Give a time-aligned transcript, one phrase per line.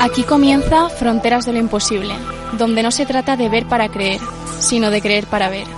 [0.00, 2.14] Aquí comienza Fronteras de lo Imposible,
[2.56, 4.20] donde no se trata de ver para creer,
[4.60, 5.77] sino de creer para ver.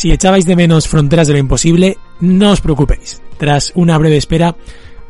[0.00, 3.20] Si echabais de menos Fronteras de lo Imposible, no os preocupéis.
[3.36, 4.56] Tras una breve espera,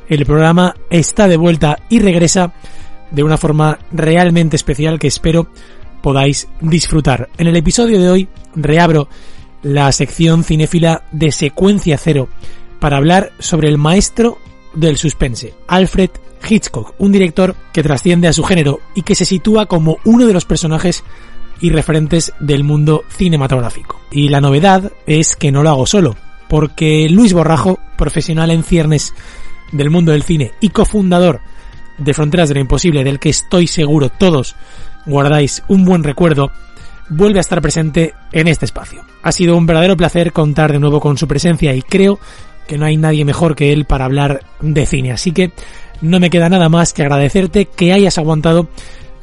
[0.09, 2.55] el programa está de vuelta y regresa
[3.13, 5.47] de una forma realmente especial que espero
[6.03, 7.29] podáis disfrutar.
[7.39, 9.09] En el episodio de hoy reabro
[9.63, 12.29] la sección cinéfila de Secuencia Cero
[12.81, 14.39] para hablar sobre el maestro
[14.75, 16.11] del suspense, Alfred
[16.49, 20.33] Hitchcock, un director que trasciende a su género y que se sitúa como uno de
[20.33, 21.05] los personajes
[21.61, 24.01] y referentes del mundo cinematográfico.
[24.11, 26.17] Y la novedad es que no lo hago solo,
[26.49, 29.15] porque Luis Borrajo, profesional en ciernes
[29.73, 31.41] del mundo del cine y cofundador
[31.99, 34.57] de Fronteras de lo Imposible, del que estoy seguro todos
[35.07, 36.51] guardáis un buen recuerdo,
[37.09, 39.05] vuelve a estar presente en este espacio.
[39.23, 42.19] Ha sido un verdadero placer contar de nuevo con su presencia y creo
[42.67, 45.13] que no hay nadie mejor que él para hablar de cine.
[45.13, 45.53] Así que
[46.01, 48.69] no me queda nada más que agradecerte que hayas aguantado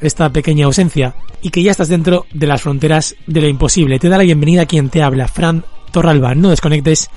[0.00, 3.98] esta pequeña ausencia y que ya estás dentro de las fronteras de lo imposible.
[3.98, 6.34] Te da la bienvenida a quien te habla, Fran Torralba.
[6.34, 7.10] No desconectes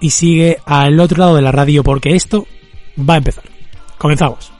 [0.00, 2.46] y sigue al otro lado de la radio porque esto
[2.98, 3.44] va a empezar.
[3.98, 4.55] Comenzamos.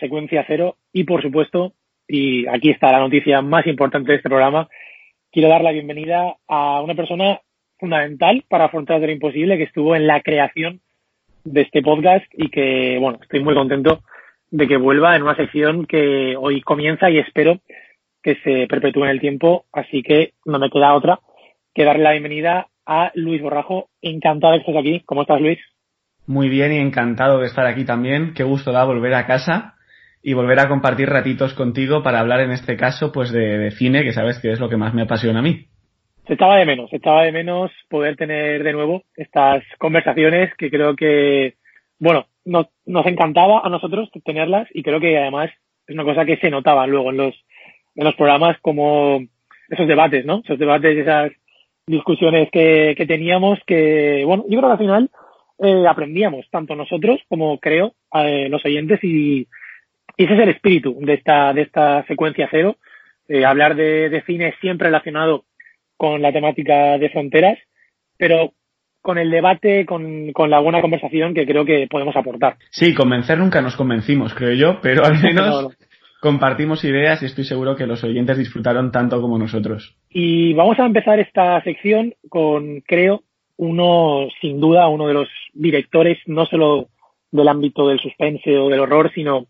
[0.00, 1.74] Secuencia Cero y por supuesto,
[2.08, 4.68] y aquí está la noticia más importante de este programa,
[5.30, 7.40] quiero dar la bienvenida a una persona
[7.78, 10.80] fundamental para afrontar lo imposible que estuvo en la creación
[11.44, 14.00] de este podcast y que, bueno, estoy muy contento
[14.50, 17.60] de que vuelva en una sección que hoy comienza y espero
[18.22, 21.20] que se perpetúe en el tiempo, así que no me queda otra
[21.74, 23.88] que darle la bienvenida a Luis Borrajo.
[24.02, 25.00] Encantado de que aquí.
[25.06, 25.58] ¿Cómo estás, Luis?
[26.26, 28.34] Muy bien y encantado de estar aquí también.
[28.34, 29.76] Qué gusto da volver a casa
[30.22, 34.12] y volver a compartir ratitos contigo para hablar en este caso pues de, cine, que
[34.12, 35.66] sabes que es lo que más me apasiona a mí.
[36.26, 40.70] Se estaba de menos, se estaba de menos poder tener de nuevo estas conversaciones que
[40.70, 41.54] creo que,
[41.98, 45.50] bueno, nos, nos encantaba a nosotros tenerlas y creo que además
[45.86, 47.34] es una cosa que se notaba luego en los,
[47.96, 49.20] en los programas como
[49.68, 50.42] esos debates, ¿no?
[50.44, 51.32] Esos debates, esas
[51.86, 55.10] discusiones que, que teníamos que, bueno, yo creo que al final
[55.62, 59.46] eh, aprendíamos, tanto nosotros como creo eh, los oyentes y,
[60.20, 62.76] y, ese es el espíritu de esta, de esta secuencia cero,
[63.28, 65.44] eh, hablar de, de cine siempre relacionado
[65.96, 67.58] con la temática de fronteras,
[68.16, 68.52] pero
[69.02, 72.56] con el debate, con, con, la buena conversación que creo que podemos aportar.
[72.70, 75.70] Sí, convencer nunca nos convencimos, creo yo, pero al menos no, no.
[76.20, 79.96] compartimos ideas y estoy seguro que los oyentes disfrutaron tanto como nosotros.
[80.10, 83.22] Y vamos a empezar esta sección con, creo,
[83.56, 86.88] uno, sin duda, uno de los directores, no solo
[87.30, 89.46] del ámbito del suspense o del horror, sino,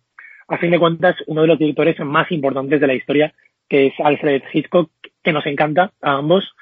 [0.51, 3.33] a fin de cuentas, uno de los directores más importantes de la historia,
[3.69, 4.91] que es Alfred Hitchcock,
[5.23, 6.53] que nos encanta a ambos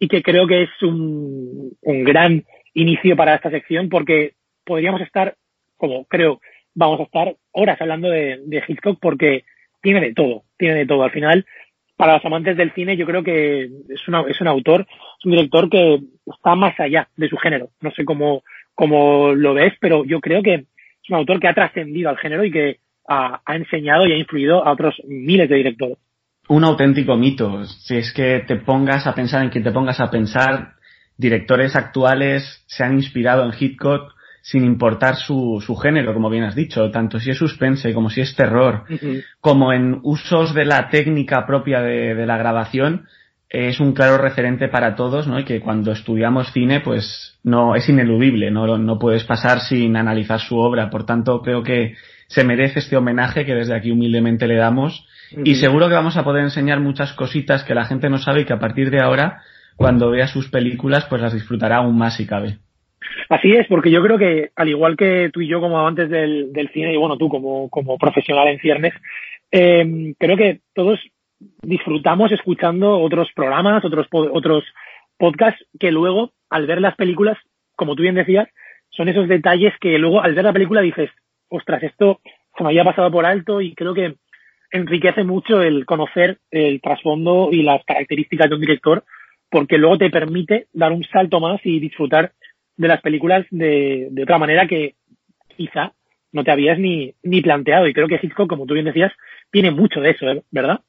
[0.00, 2.44] y que creo que es un, un gran
[2.74, 4.34] inicio para esta sección porque
[4.64, 5.36] podríamos estar,
[5.76, 6.40] como creo,
[6.74, 9.44] vamos a estar horas hablando de, Hitchcock porque
[9.80, 11.04] tiene de todo, tiene de todo.
[11.04, 11.46] Al final,
[11.96, 14.86] para los amantes del cine, yo creo que es, una, es un autor,
[15.18, 17.70] es un director que está más allá de su género.
[17.80, 18.42] No sé cómo,
[18.74, 22.44] cómo lo ves, pero yo creo que es un autor que ha trascendido al género
[22.44, 25.98] y que ha, ha, enseñado y ha influido a otros miles de directores.
[26.48, 27.64] un auténtico mito.
[27.64, 30.74] Si es que te pongas a pensar en quien te pongas a pensar,
[31.16, 36.54] directores actuales se han inspirado en Hitchcock sin importar su, su género, como bien has
[36.54, 38.84] dicho, tanto si es suspense como si es terror,
[39.40, 43.06] como en usos de la técnica propia de, de, la grabación,
[43.48, 45.40] es un claro referente para todos, ¿no?
[45.40, 50.38] Y que cuando estudiamos cine, pues no es ineludible, no, no puedes pasar sin analizar
[50.38, 50.90] su obra.
[50.90, 51.94] Por tanto, creo que
[52.26, 55.06] se merece este homenaje que desde aquí humildemente le damos.
[55.44, 58.44] Y seguro que vamos a poder enseñar muchas cositas que la gente no sabe y
[58.44, 59.42] que a partir de ahora,
[59.76, 62.58] cuando vea sus películas, pues las disfrutará aún más si cabe.
[63.28, 66.52] Así es, porque yo creo que, al igual que tú y yo como amantes del,
[66.52, 68.94] del cine, y bueno, tú como, como profesional en ciernes,
[69.50, 71.00] eh, creo que todos
[71.62, 74.64] disfrutamos escuchando otros programas, otros, otros
[75.18, 77.36] podcasts que luego, al ver las películas,
[77.74, 78.48] como tú bien decías,
[78.90, 81.10] son esos detalles que luego al ver la película dices,
[81.48, 82.20] ostras, esto
[82.56, 84.16] se me había pasado por alto y creo que
[84.70, 89.04] enriquece mucho el conocer el trasfondo y las características de un director
[89.50, 92.32] porque luego te permite dar un salto más y disfrutar
[92.76, 94.94] de las películas de, de otra manera que
[95.56, 95.92] quizá
[96.32, 97.88] no te habías ni, ni planteado.
[97.88, 99.12] Y creo que Hitchcock, como tú bien decías,
[99.50, 100.42] tiene mucho de eso, ¿eh?
[100.50, 100.80] ¿verdad?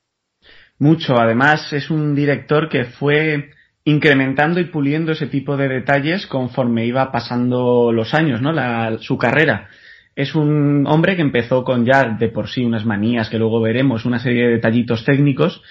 [0.80, 1.18] Mucho.
[1.18, 3.51] Además, es un director que fue
[3.86, 8.51] incrementando y puliendo ese tipo de detalles conforme iba pasando los años, ¿no?
[8.51, 9.69] La, su carrera.
[10.17, 14.03] Es un hombre que empezó con ya de por sí unas manías que luego veremos,
[14.03, 15.61] una serie de detallitos técnicos,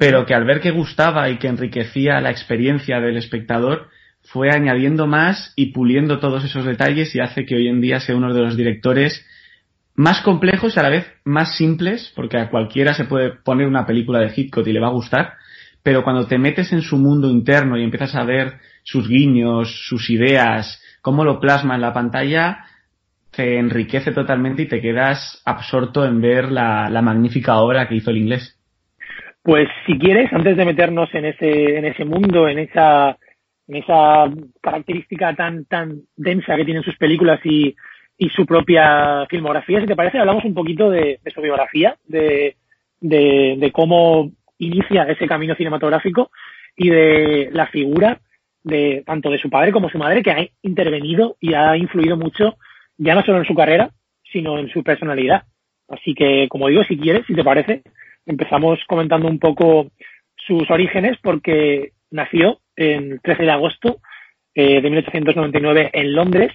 [0.00, 3.90] pero que al ver que gustaba y que enriquecía la experiencia del espectador,
[4.24, 8.16] fue añadiendo más y puliendo todos esos detalles y hace que hoy en día sea
[8.16, 9.24] uno de los directores
[9.94, 13.86] más complejos y a la vez más simples, porque a cualquiera se puede poner una
[13.86, 15.34] película de Hitchcock y le va a gustar,
[15.84, 20.10] pero cuando te metes en su mundo interno y empiezas a ver sus guiños, sus
[20.10, 22.64] ideas, cómo lo plasma en la pantalla,
[23.34, 28.10] te enriquece totalmente y te quedas absorto en ver la, la magnífica obra que hizo
[28.10, 28.58] el inglés.
[29.42, 33.16] Pues si quieres, antes de meternos en ese, en ese mundo, en esa
[33.68, 34.30] en esa
[34.60, 37.74] característica tan, tan densa que tienen sus películas y,
[38.18, 39.80] y su propia filmografía.
[39.80, 42.56] Si te parece, hablamos un poquito de, su biografía, de,
[43.00, 46.30] de, de, cómo inicia ese camino cinematográfico
[46.76, 48.20] y de la figura
[48.64, 52.56] de tanto de su padre como su madre que ha intervenido y ha influido mucho
[52.98, 53.90] ya no solo en su carrera,
[54.30, 55.42] sino en su personalidad.
[55.88, 57.82] Así que, como digo, si quieres, si te parece,
[58.26, 59.90] empezamos comentando un poco
[60.46, 64.00] sus orígenes porque nació el 13 de agosto
[64.54, 66.52] eh, de 1899 en Londres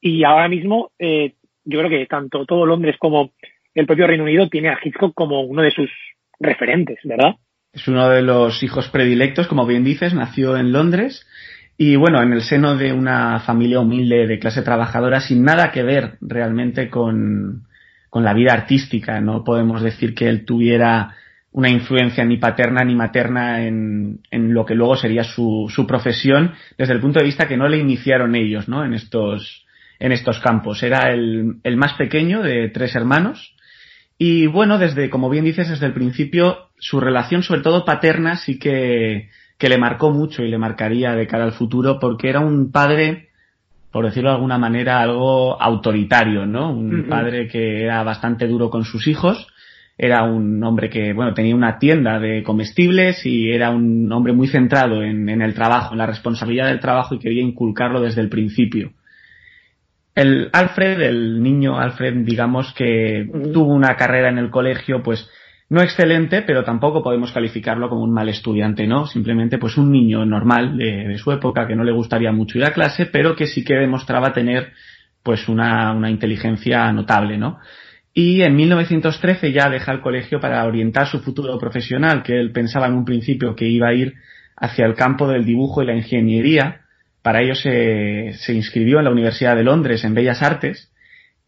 [0.00, 1.34] y ahora mismo eh,
[1.64, 3.30] yo creo que tanto todo Londres como
[3.74, 5.90] el propio Reino Unido tiene a Hitchcock como uno de sus
[6.40, 7.34] referentes, ¿verdad?
[7.72, 11.26] Es uno de los hijos predilectos, como bien dices, nació en Londres
[11.78, 15.82] y bueno, en el seno de una familia humilde de clase trabajadora sin nada que
[15.82, 17.66] ver realmente con,
[18.08, 19.20] con la vida artística.
[19.20, 21.14] No podemos decir que él tuviera
[21.52, 26.52] una influencia ni paterna ni materna en, en lo que luego sería su, su, profesión,
[26.78, 28.84] desde el punto de vista que no le iniciaron ellos, ¿no?
[28.84, 29.66] En estos,
[29.98, 30.82] en estos campos.
[30.82, 33.54] Era el, el más pequeño de tres hermanos.
[34.18, 38.58] Y bueno, desde, como bien dices, desde el principio, su relación, sobre todo paterna, sí
[38.58, 39.28] que,
[39.58, 43.28] que le marcó mucho y le marcaría de cara al futuro, porque era un padre,
[43.90, 46.70] por decirlo de alguna manera, algo autoritario, ¿no?
[46.72, 47.08] Un uh -huh.
[47.08, 49.46] padre que era bastante duro con sus hijos,
[49.98, 54.46] era un hombre que, bueno, tenía una tienda de comestibles y era un hombre muy
[54.46, 58.28] centrado en, en, el trabajo, en la responsabilidad del trabajo y quería inculcarlo desde el
[58.28, 58.92] principio.
[60.14, 65.28] El Alfred, el niño Alfred, digamos que tuvo una carrera en el colegio, pues
[65.68, 69.06] no excelente, pero tampoco podemos calificarlo como un mal estudiante, ¿no?
[69.06, 72.64] Simplemente pues un niño normal de, de su época que no le gustaría mucho ir
[72.64, 74.72] a clase, pero que sí que demostraba tener
[75.24, 77.58] pues una, una inteligencia notable, ¿no?
[78.14, 82.86] Y en 1913 ya deja el colegio para orientar su futuro profesional, que él pensaba
[82.86, 84.14] en un principio que iba a ir
[84.56, 86.82] hacia el campo del dibujo y la ingeniería.
[87.22, 90.92] Para ello se, se inscribió en la Universidad de Londres en Bellas Artes.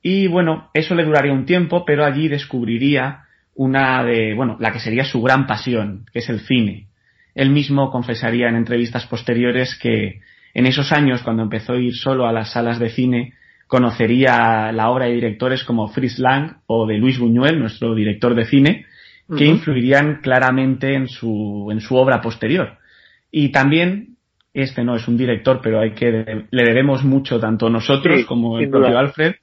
[0.02, 3.27] Y bueno, eso le duraría un tiempo, pero allí descubriría
[3.58, 6.86] una de, bueno, la que sería su gran pasión, que es el cine.
[7.34, 10.20] Él mismo confesaría en entrevistas posteriores que
[10.54, 13.34] en esos años, cuando empezó a ir solo a las salas de cine,
[13.66, 18.44] conocería la obra de directores como Fritz Lang o de Luis Buñuel, nuestro director de
[18.44, 18.86] cine,
[19.26, 19.50] que uh -huh.
[19.50, 22.78] influirían claramente en su, en su obra posterior.
[23.32, 24.18] Y también,
[24.54, 28.60] este no es un director, pero hay que, le debemos mucho tanto nosotros sí, como
[28.60, 29.34] el propio Alfred,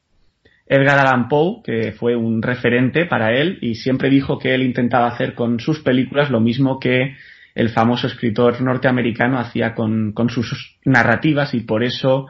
[0.68, 5.08] Edgar Allan Poe, que fue un referente para él y siempre dijo que él intentaba
[5.08, 7.16] hacer con sus películas lo mismo que
[7.54, 12.28] el famoso escritor norteamericano hacía con, sus narrativas y por eso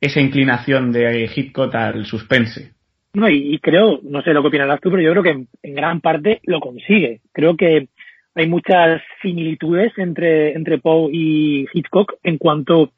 [0.00, 2.72] esa inclinación de Hitchcock al suspense.
[3.14, 5.74] No, y, creo, no sé lo que opinarás tú, pero yo creo que en, en,
[5.74, 7.20] gran parte lo consigue.
[7.32, 7.86] Creo que
[8.34, 12.90] hay muchas similitudes entre, entre Poe y Hitchcock en cuanto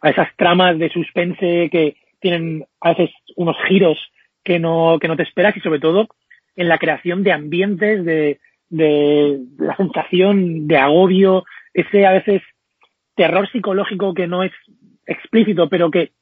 [0.00, 3.98] a esas tramas de suspense que tienen a veces unos giros
[4.42, 6.08] que no, que no te esperas y sobre todo
[6.56, 8.38] en la creación de ambientes, de,
[8.70, 12.42] de la sensación de agobio, ese a veces
[13.14, 14.52] terror psicológico que no es
[15.06, 16.12] explícito, pero que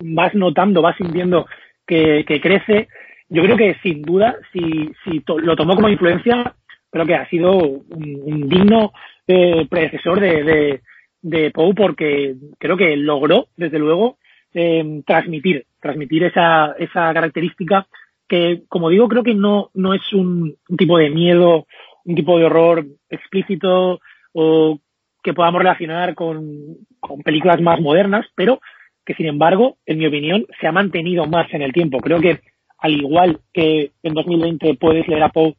[0.00, 1.46] vas notando, vas sintiendo
[1.86, 2.88] que, que crece.
[3.28, 6.54] Yo creo que sin duda, si, si lo tomó como influencia,
[6.90, 8.92] creo que ha sido un, digno
[9.26, 10.80] eh, predecesor de, de,
[11.20, 14.16] de Poe porque creo que logró, desde luego,
[14.54, 17.86] eh, transmitir, transmitir esa, esa característica
[18.28, 21.66] que, como digo, creo que no, no es un, tipo de miedo,
[22.04, 24.00] un tipo de horror explícito
[24.32, 24.78] o
[25.22, 28.60] que podamos relacionar con, con películas más modernas, pero
[29.04, 31.98] que sin embargo, en mi opinión, se ha mantenido más en el tiempo.
[31.98, 32.40] Creo que
[32.78, 35.56] al igual que en 2020 puedes leer a Poe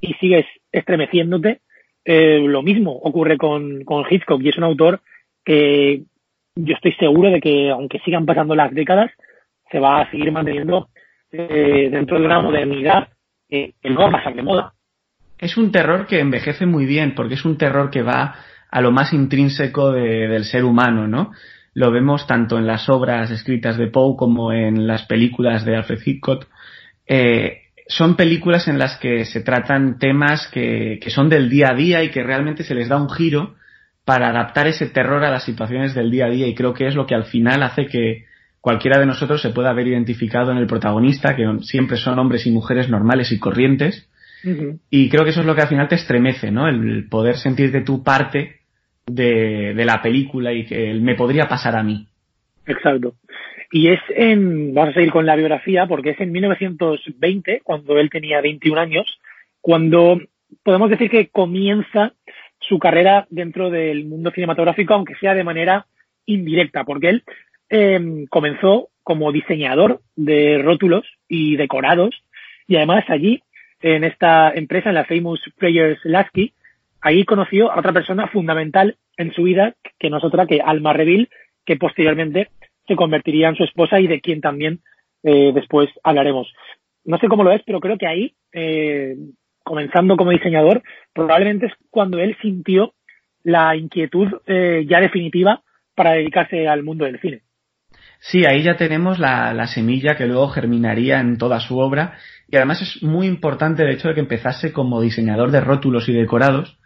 [0.00, 1.60] y sigues estremeciéndote,
[2.04, 5.00] eh, lo mismo ocurre con, con Hitchcock y es un autor
[5.44, 6.02] que
[6.56, 9.10] yo estoy seguro de que aunque sigan pasando las décadas,
[9.70, 10.88] se va a seguir manteniendo
[11.30, 13.08] eh, dentro de una modernidad
[13.48, 14.72] que no de moda.
[15.38, 18.34] Es un terror que envejece muy bien, porque es un terror que va
[18.70, 21.30] a lo más intrínseco del ser humano, ¿no?
[21.74, 26.00] Lo vemos tanto en las obras escritas de Poe como en las películas de Alfred
[26.04, 26.46] Hitchcock.
[27.06, 31.74] Eh, son películas en las que se tratan temas que, que, son del día a
[31.74, 33.56] día y que realmente se les da un giro
[34.06, 36.94] para adaptar ese terror a las situaciones del día a día y creo que es
[36.94, 38.24] lo que al final hace que,
[38.66, 42.50] cualquiera de nosotros se pueda haber identificado en el protagonista, que siempre son hombres y
[42.50, 44.10] mujeres normales y corrientes.
[44.90, 46.66] Y creo que eso es lo que al final te estremece, ¿no?
[46.66, 48.56] El poder sentirte tu parte
[49.06, 52.08] de, la película y que me podría pasar a mí.
[52.66, 53.14] Exacto.
[53.70, 58.10] Y es en, vamos a seguir con la biografía, porque es en 1920, cuando él
[58.10, 59.20] tenía 21 años,
[59.60, 60.20] cuando
[60.64, 62.14] podemos decir que comienza
[62.60, 65.86] su carrera dentro del mundo cinematográfico, aunque sea de manera
[66.24, 67.24] indirecta, porque él
[67.70, 72.22] eh, comenzó como diseñador de rótulos y decorados
[72.66, 73.42] y además allí,
[73.80, 76.52] en esta empresa, en la Famous Players Lasky,
[77.00, 80.92] ahí conoció a otra persona fundamental en su vida, que no es otra que Alma
[80.92, 81.28] Reville,
[81.64, 82.48] que posteriormente
[82.86, 84.80] se convertiría en su esposa y de quien también
[85.22, 86.52] eh, después hablaremos.
[87.04, 89.16] No sé cómo lo es, pero creo que ahí, eh,
[89.66, 92.94] comenzando como diseñador, probablemente es cuando él sintió
[93.42, 95.60] la inquietud eh, ya definitiva
[95.96, 97.42] para dedicarse al mundo del cine.
[98.20, 102.14] Sí, ahí ya tenemos la, la, semilla que luego germinaría en toda su obra
[102.48, 106.12] y además es muy importante el hecho de que empezase como diseñador de rótulos y
[106.12, 106.78] decorados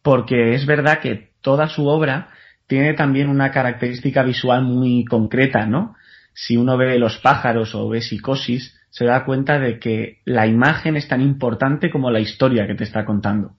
[0.00, 2.30] porque es verdad que toda su obra
[2.66, 5.96] tiene también una característica visual muy concreta, ¿no?
[6.32, 10.96] Si uno ve los pájaros o ve psicosis, se da cuenta de que la imagen
[10.96, 13.52] es tan importante como la historia que te está contando.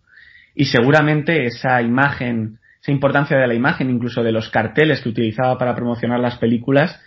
[0.54, 5.58] Y seguramente esa imagen, esa importancia de la imagen, incluso de los carteles que utilizaba
[5.58, 7.02] para promocionar las películas,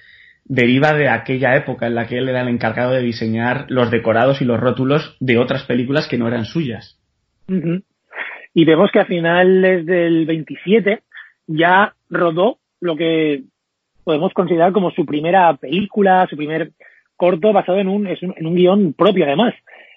[0.44, 4.42] deriva de aquella época en la que él era el encargado de diseñar los decorados
[4.42, 7.00] y los rótulos de otras películas que no eran suyas.
[7.46, 11.00] Y vemos que a finales del 27
[11.46, 13.44] ya rodó lo que
[14.02, 16.72] podemos considerar como su primera película, su primer
[17.16, 19.54] corto basado en un, en un guion propio además.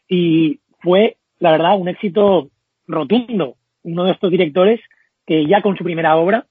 [0.08, 2.50] Y fue, la verdad, un éxito
[2.88, 3.56] rotundo.
[3.84, 4.80] Uno de estos directores
[5.26, 6.46] que ya con su primera obra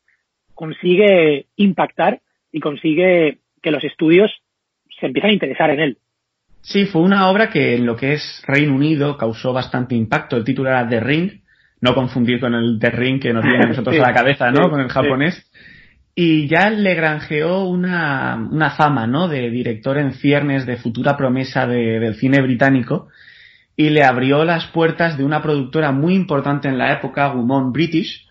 [0.54, 2.20] consigue impactar
[2.52, 4.30] y consigue que los estudios
[5.00, 5.98] se empiezan a interesar en él.
[6.60, 10.36] Sí, fue una obra que en lo que es Reino Unido causó bastante impacto.
[10.36, 11.40] El título era The Ring,
[11.80, 14.68] no confundir con el The Ring que nos viene a nosotros a la cabeza, ¿no?
[14.68, 15.50] con el japonés.
[16.20, 19.28] Y ya le granjeó una, una fama, ¿no?
[19.28, 23.06] De director en ciernes, de futura promesa de, del cine británico.
[23.76, 28.26] Y le abrió las puertas de una productora muy importante en la época, Gaumont British,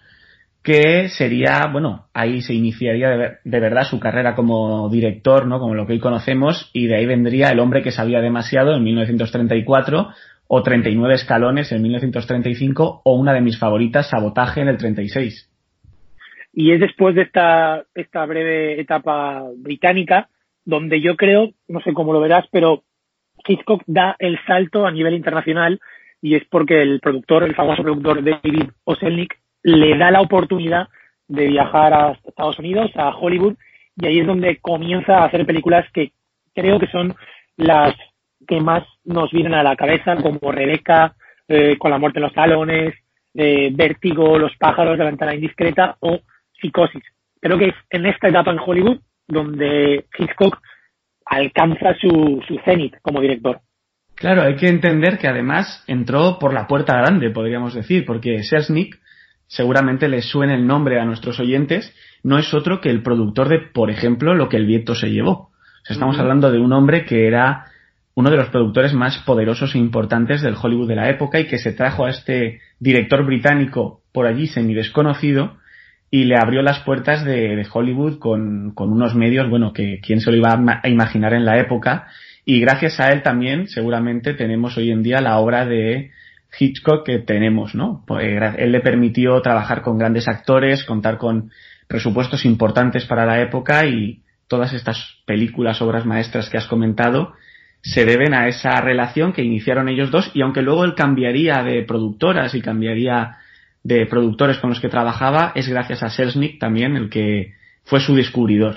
[0.62, 5.58] que sería, bueno, ahí se iniciaría de, verdad su carrera como director, ¿no?
[5.58, 8.84] Como lo que hoy conocemos, y de ahí vendría El hombre que sabía demasiado en
[8.84, 10.10] 1934,
[10.50, 15.47] o 39 escalones en 1935, o una de mis favoritas, Sabotaje en el 36.
[16.60, 20.28] Y es después de esta, esta breve etapa británica,
[20.66, 22.82] donde yo creo, no sé cómo lo verás, pero
[23.48, 25.80] Hitchcock da el salto a nivel internacional,
[26.20, 30.88] y es porque el productor, el famoso productor David Oselnik, le da la oportunidad
[31.28, 33.54] de viajar a Estados Unidos, a Hollywood,
[33.96, 36.12] y ahí es donde comienza a hacer películas que
[36.56, 37.14] creo que son
[37.56, 37.94] las
[38.48, 41.14] que más nos vienen a la cabeza, como Rebeca,
[41.48, 42.96] eh, con la muerte en los salones,
[43.36, 46.20] eh, Vértigo, Los pájaros, La ventana indiscreta o
[46.62, 47.04] Psicosis.
[47.40, 50.60] Creo que es en esta etapa en Hollywood donde Hitchcock
[51.26, 53.60] alcanza su, su cenit como director.
[54.16, 59.00] Claro, hay que entender que además entró por la puerta grande, podríamos decir, porque Selznick,
[59.46, 63.60] seguramente le suene el nombre a nuestros oyentes, no es otro que el productor de,
[63.60, 65.52] por ejemplo, Lo que el viento se llevó.
[65.88, 67.66] estamos hablando de un hombre que era
[68.16, 71.60] uno de los productores más poderosos e importantes del Hollywood de la época y que
[71.60, 75.58] se trajo a este director británico por allí semi desconocido
[76.10, 80.38] y le abrió las puertas de, Hollywood con, unos medios, bueno, que quién se lo
[80.38, 82.08] iba a, imaginar en la época.
[82.46, 86.12] Y gracias a él también, seguramente, tenemos hoy en día la obra de
[86.58, 88.04] Hitchcock que tenemos, ¿no?
[88.08, 91.52] Pues, eh, él le permitió trabajar con grandes actores, contar con
[91.88, 97.34] presupuestos importantes para la época y todas estas películas, obras maestras que has comentado,
[97.82, 101.84] se deben a esa relación que iniciaron ellos dos y aunque luego él cambiaría de
[101.84, 103.38] productoras y cambiaría
[103.88, 107.54] de productores con los que trabajaba, es gracias a Selznick también el que
[107.86, 108.76] fue su descubridor.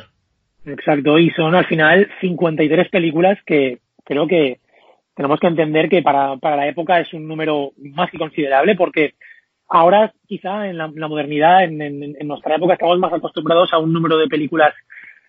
[0.64, 4.58] Exacto, y son al final 53 películas que creo que
[5.16, 9.14] tenemos que entender que para, para la época es un número más que considerable porque
[9.68, 14.16] ahora quizá en la, modernidad, en, en, nuestra época estamos más acostumbrados a un número
[14.16, 14.74] de películas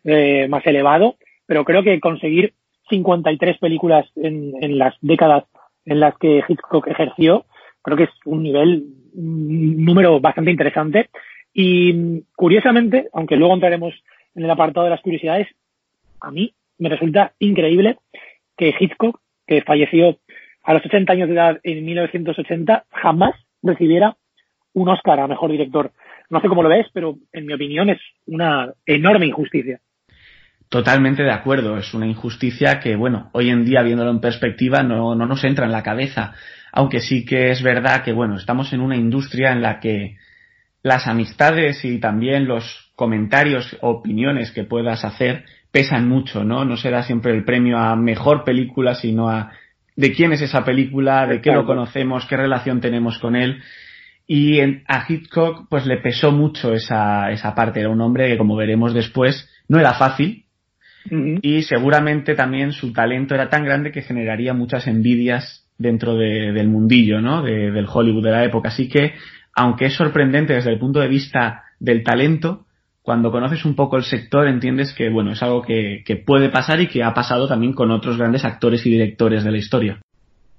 [0.04, 1.16] eh, más elevado,
[1.48, 2.54] pero creo que conseguir
[2.90, 5.46] 53 películas en, en las décadas
[5.86, 7.46] en las que Hitchcock ejerció,
[7.82, 8.84] creo que es un nivel,
[9.14, 11.10] un número bastante interesante.
[11.54, 13.94] Y curiosamente, aunque luego entraremos
[14.36, 15.48] en el apartado de las curiosidades,
[16.20, 17.98] a mí me resulta increíble
[18.58, 20.18] que Hitchcock, que falleció
[20.64, 24.16] a los 80 años de edad en 1980, jamás recibiera
[24.74, 25.92] un Oscar a Mejor Director.
[26.30, 29.82] No sé cómo lo ves, pero en mi opinión es una enorme injusticia.
[30.72, 35.16] Totalmente de acuerdo, es una injusticia que, bueno, hoy en día, viéndolo en perspectiva, no,
[35.16, 36.34] no nos entra en la cabeza.
[36.72, 40.16] Aunque sí que es verdad que, bueno, estamos en una industria en la que
[40.82, 46.64] las amistades y también los comentarios, opiniones que puedas hacer pesan mucho, ¿no?
[46.64, 49.52] No será siempre el premio a mejor película, sino a
[49.98, 53.62] de quién es esa película, de qué lo conocemos, qué relación tenemos con él.
[54.26, 57.82] Y a Hitchcock, pues le pesó mucho esa, esa parte.
[57.82, 60.46] Era un hombre que, como veremos después, no era fácil,
[61.10, 67.22] y seguramente también su talento era tan grande que generaría muchas envidias dentro del mundillo,
[67.22, 67.42] ¿no?
[67.42, 68.70] del Hollywood de la época.
[68.70, 69.14] Así que,
[69.56, 72.66] aunque es sorprendente desde el punto de vista del talento,
[73.02, 76.80] cuando conoces un poco el sector entiendes que, bueno, es algo que, que puede pasar
[76.82, 80.00] y que ha pasado también con otros grandes actores y directores de la historia.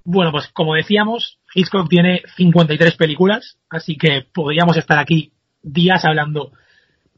[0.03, 6.51] Bueno, pues como decíamos, Hitchcock tiene 53 películas, así que podríamos estar aquí días hablando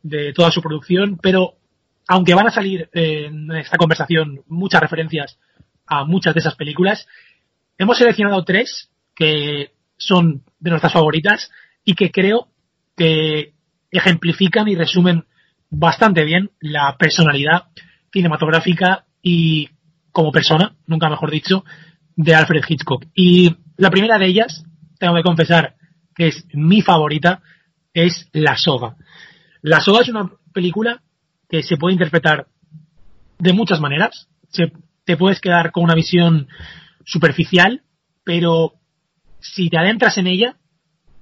[0.03, 1.55] de toda su producción, pero
[2.07, 5.37] aunque van a salir en esta conversación muchas referencias
[5.87, 7.07] a muchas de esas películas,
[7.77, 11.51] hemos seleccionado tres que son de nuestras favoritas
[11.83, 12.47] y que creo
[12.97, 13.53] que
[13.91, 15.25] ejemplifican y resumen
[15.69, 17.65] bastante bien la personalidad
[18.11, 19.69] cinematográfica y
[20.11, 21.65] como persona, nunca mejor dicho,
[22.15, 23.05] de Alfred Hitchcock.
[23.13, 24.63] Y la primera de ellas,
[24.99, 25.75] tengo que confesar
[26.15, 27.41] que es mi favorita,
[27.93, 28.95] es La Soga.
[29.61, 31.01] La Soga es una película
[31.63, 32.47] se puede interpretar
[33.39, 34.27] de muchas maneras.
[35.05, 36.47] te puedes quedar con una visión
[37.05, 37.83] superficial,
[38.23, 38.73] pero
[39.39, 40.57] si te adentras en ella,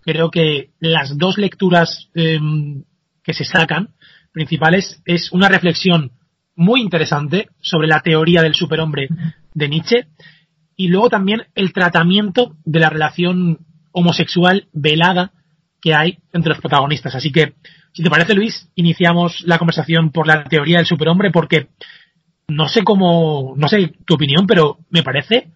[0.01, 2.83] creo que las dos lecturas em,
[3.23, 3.89] que se sacan
[4.31, 6.11] principales es una reflexión
[6.55, 9.07] muy interesante sobre la teoría del superhombre
[9.53, 10.07] de Nietzsche
[10.75, 13.59] y luego también el tratamiento de la relación
[13.91, 15.31] homosexual velada
[15.83, 17.13] que hay entre los protagonistas.
[17.13, 17.55] Así que
[17.91, 21.67] si te parece, Luis, iniciamos la conversación por la teoría del superhombre porque
[22.47, 25.49] no sé cómo, no sé tu opinión, pero me parece,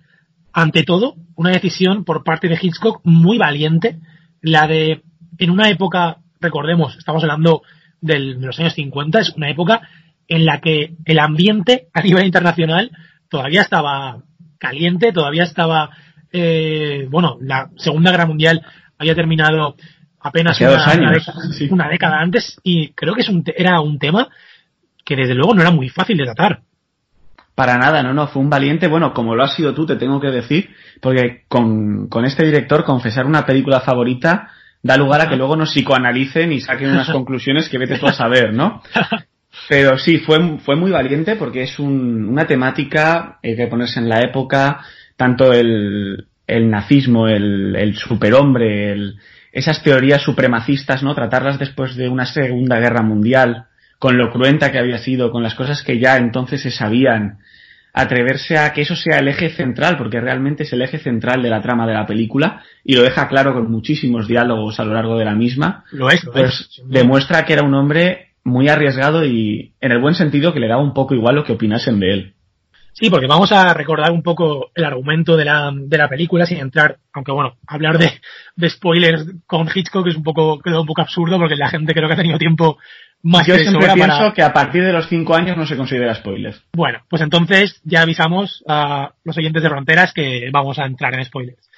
[0.51, 3.99] ante todo, una decisión por parte de Hitchcock muy valiente,
[4.41, 5.01] la de,
[5.37, 7.61] en una época, recordemos, estamos hablando
[8.01, 9.87] del, de los años 50, es una época
[10.27, 12.91] en la que el ambiente a nivel internacional
[13.29, 14.23] todavía estaba
[14.59, 15.91] caliente, todavía estaba,
[16.33, 18.65] eh, bueno, la Segunda Guerra Mundial
[18.97, 19.75] había terminado
[20.19, 20.59] apenas
[21.69, 24.29] una, década, antes y creo que es un era un tema
[25.05, 26.61] que desde luego no era muy fácil de tratar.
[27.55, 30.19] Para nada, no, no, fue un valiente, bueno, como lo has sido tú, te tengo
[30.19, 30.69] que decir,
[31.01, 34.51] porque con, este director confesar una película favorita
[34.83, 38.13] da lugar a que luego nos psicoanalicen y saquen unas conclusiones que vete tú a
[38.13, 38.83] saber, ¿no?
[39.69, 44.19] Pero sí, fue, fue muy valiente porque es una temática, hay que ponerse en la
[44.21, 44.81] época,
[45.15, 49.17] tanto el, el nazismo, el, el superhombre, el,
[49.57, 51.15] esas teorías supremacistas, ¿no?
[51.15, 53.65] Tratarlas después de una Segunda Guerra Mundial,
[53.97, 57.39] con lo cruenta que había sido, con las cosas que ya entonces se sabían,
[57.91, 61.49] atreverse a que eso sea el eje central, porque realmente es el eje central de
[61.49, 65.17] la trama de la película, y lo deja claro con muchísimos diálogos a lo largo
[65.17, 69.91] de la misma, lo es, pues demuestra que era un hombre muy arriesgado y en
[69.91, 72.33] el buen sentido que le daba un poco igual lo que opinasen de él.
[72.99, 76.57] Sí, porque vamos a recordar un poco el argumento de la, de la película sin
[76.57, 78.11] entrar, aunque bueno, hablar de,
[78.55, 82.07] de spoilers con Hitchcock es un poco, creo un poco absurdo porque la gente creo
[82.07, 82.79] que ha tenido tiempo
[83.21, 86.63] más Yo siempre pienso que a partir de los cinco años no se considera spoilers.
[86.73, 91.25] Bueno, pues entonces ya avisamos a los oyentes de Fronteras que vamos a entrar en
[91.25, 91.69] spoilers.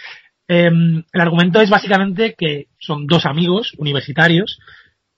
[0.47, 4.57] Em, el argumento es básicamente que son dos amigos universitarios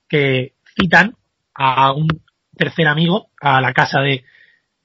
[0.08, 1.14] que citan
[1.54, 2.08] a un
[2.56, 4.24] tercer amigo a la casa de,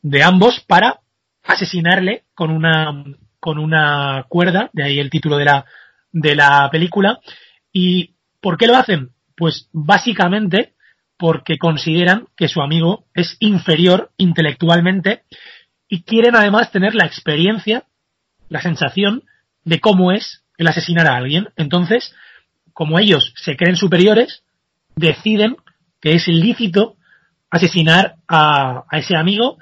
[0.04, 1.00] de ambos para
[1.48, 3.04] asesinarle con una,
[3.40, 5.66] con una cuerda, de ahí el título de la,
[6.12, 7.20] de la película.
[7.72, 9.12] ¿Y por qué lo hacen?
[9.36, 10.74] Pues básicamente
[11.18, 15.24] porque consideran que su amigo es inferior intelectualmente
[15.88, 17.86] y quieren además tener la experiencia,
[18.50, 19.24] la sensación
[19.64, 21.50] de cómo es el asesinar a alguien.
[21.56, 22.14] Entonces,
[22.74, 24.44] como ellos se creen superiores,
[24.96, 25.58] deciden
[26.02, 26.98] que es ilícito
[27.50, 29.58] asesinar a, a ese amigo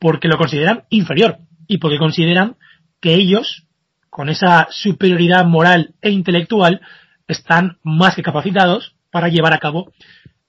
[0.00, 2.56] porque lo consideran inferior y porque consideran
[3.00, 3.66] que ellos,
[4.08, 6.80] con esa superioridad moral e intelectual,
[7.28, 9.92] están más que capacitados para llevar a cabo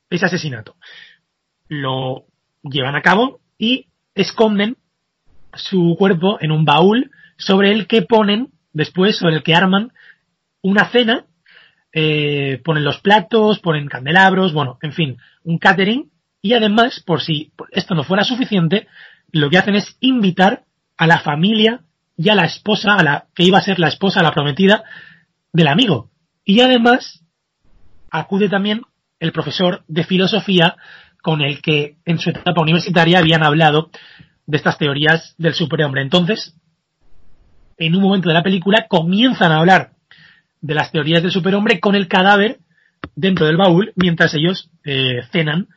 [0.09, 0.75] ese asesinato.
[1.67, 2.25] Lo
[2.63, 4.77] llevan a cabo y esconden
[5.53, 9.91] su cuerpo en un baúl sobre el que ponen, después, sobre el que arman
[10.61, 11.25] una cena,
[11.93, 16.09] eh, ponen los platos, ponen candelabros, bueno, en fin, un catering
[16.41, 18.87] y además, por si esto no fuera suficiente,
[19.31, 20.63] lo que hacen es invitar
[20.97, 21.81] a la familia
[22.17, 24.83] y a la esposa, a la que iba a ser la esposa, la prometida
[25.53, 26.11] del amigo.
[26.45, 27.23] Y además
[28.09, 28.81] acude también
[29.19, 30.75] el profesor de filosofía
[31.21, 33.89] con el que en su etapa universitaria habían hablado
[34.45, 36.01] de estas teorías del superhombre.
[36.01, 36.55] Entonces,
[37.77, 39.91] en un momento de la película comienzan a hablar
[40.61, 42.59] de las teorías del superhombre con el cadáver
[43.15, 45.67] dentro del baúl mientras ellos eh, cenan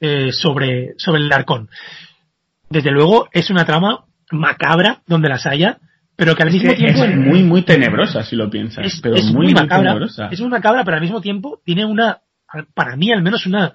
[0.00, 1.68] eh, sobre, sobre el arcón
[2.72, 5.78] desde luego es una trama macabra donde las haya,
[6.16, 9.52] pero que al mismo tiempo es muy muy tenebrosa si lo piensas, es, pero muy,
[9.52, 9.98] macabra,
[10.30, 12.20] Es muy macabra, pero al mismo tiempo tiene una
[12.74, 13.72] para mí al menos una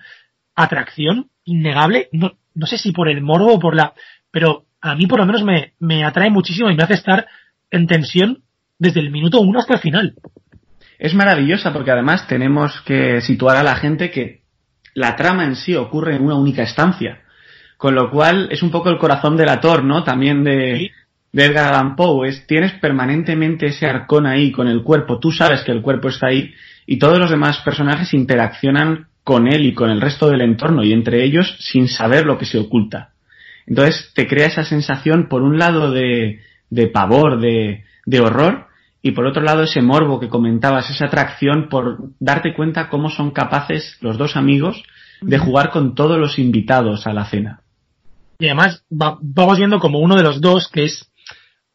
[0.55, 3.93] atracción innegable, no, no sé si por el morbo o por la
[4.31, 7.27] pero a mí por lo menos me, me atrae muchísimo y me hace estar
[7.71, 8.43] en tensión
[8.79, 10.15] desde el minuto uno hasta el final.
[10.99, 14.41] Es maravillosa porque además tenemos que situar a la gente que
[14.93, 17.21] la trama en sí ocurre en una única estancia.
[17.77, 20.03] Con lo cual es un poco el corazón del actor, ¿no?
[20.03, 20.91] También de,
[21.31, 22.27] de Edgar Allan Poe.
[22.27, 25.19] Es, tienes permanentemente ese arcón ahí con el cuerpo.
[25.19, 26.53] Tú sabes que el cuerpo está ahí
[26.85, 30.93] y todos los demás personajes interaccionan con él y con el resto del entorno y
[30.93, 33.11] entre ellos sin saber lo que se oculta.
[33.67, 38.67] Entonces te crea esa sensación, por un lado, de, de pavor, de, de horror,
[39.01, 43.31] y por otro lado ese morbo que comentabas, esa atracción por darte cuenta cómo son
[43.31, 44.83] capaces los dos amigos
[45.21, 47.61] de jugar con todos los invitados a la cena.
[48.39, 51.12] Y además vamos viendo como uno de los dos, que es,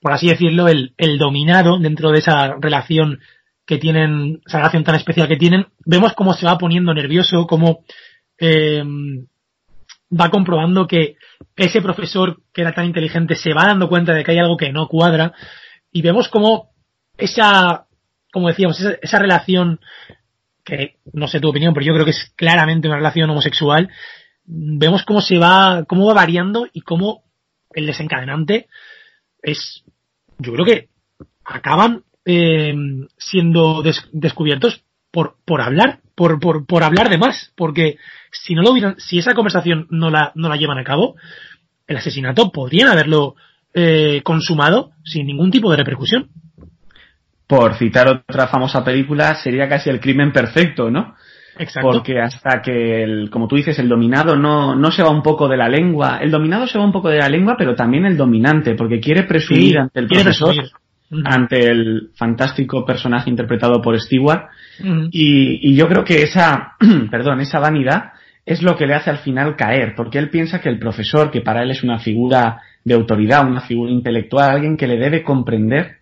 [0.00, 3.20] por así decirlo, el, el dominado dentro de esa relación
[3.66, 7.84] que tienen, esa relación tan especial que tienen, vemos cómo se va poniendo nervioso, cómo
[8.38, 8.82] eh,
[10.12, 11.16] va comprobando que
[11.56, 14.72] ese profesor que era tan inteligente se va dando cuenta de que hay algo que
[14.72, 15.32] no cuadra
[15.90, 16.70] y vemos cómo
[17.16, 17.86] esa,
[18.32, 19.80] como decíamos, esa relación
[20.64, 23.90] que no sé tu opinión, pero yo creo que es claramente una relación homosexual,
[24.44, 27.22] vemos cómo se va, cómo va variando y cómo
[27.74, 28.68] el desencadenante
[29.42, 29.84] es,
[30.38, 30.88] yo creo que
[31.44, 32.74] acaban eh,
[33.18, 37.96] siendo descubiertos por, por hablar, por, por, hablar de más, porque
[38.30, 41.16] si no lo hubieran, si esa conversación no la, no la llevan a cabo,
[41.86, 43.34] el asesinato podrían haberlo
[43.74, 46.30] eh, consumado sin ningún tipo de repercusión.
[47.46, 51.14] Por citar otra famosa película, sería casi el crimen perfecto, ¿no?
[51.80, 55.48] Porque hasta que, el, como tú dices, el dominado no, no se va un poco
[55.48, 56.18] de la lengua.
[56.20, 59.24] El dominado se va un poco de la lengua, pero también el dominante, porque quiere
[59.24, 60.54] presumir ante el profesor,
[61.24, 64.46] ante el fantástico personaje interpretado por Stewart.
[65.10, 66.74] y, y yo creo que esa,
[67.10, 68.12] perdón, esa vanidad
[68.44, 71.42] es lo que le hace al final caer, porque él piensa que el profesor, que
[71.42, 75.98] para él es una figura de autoridad, una figura intelectual, alguien que le debe comprender,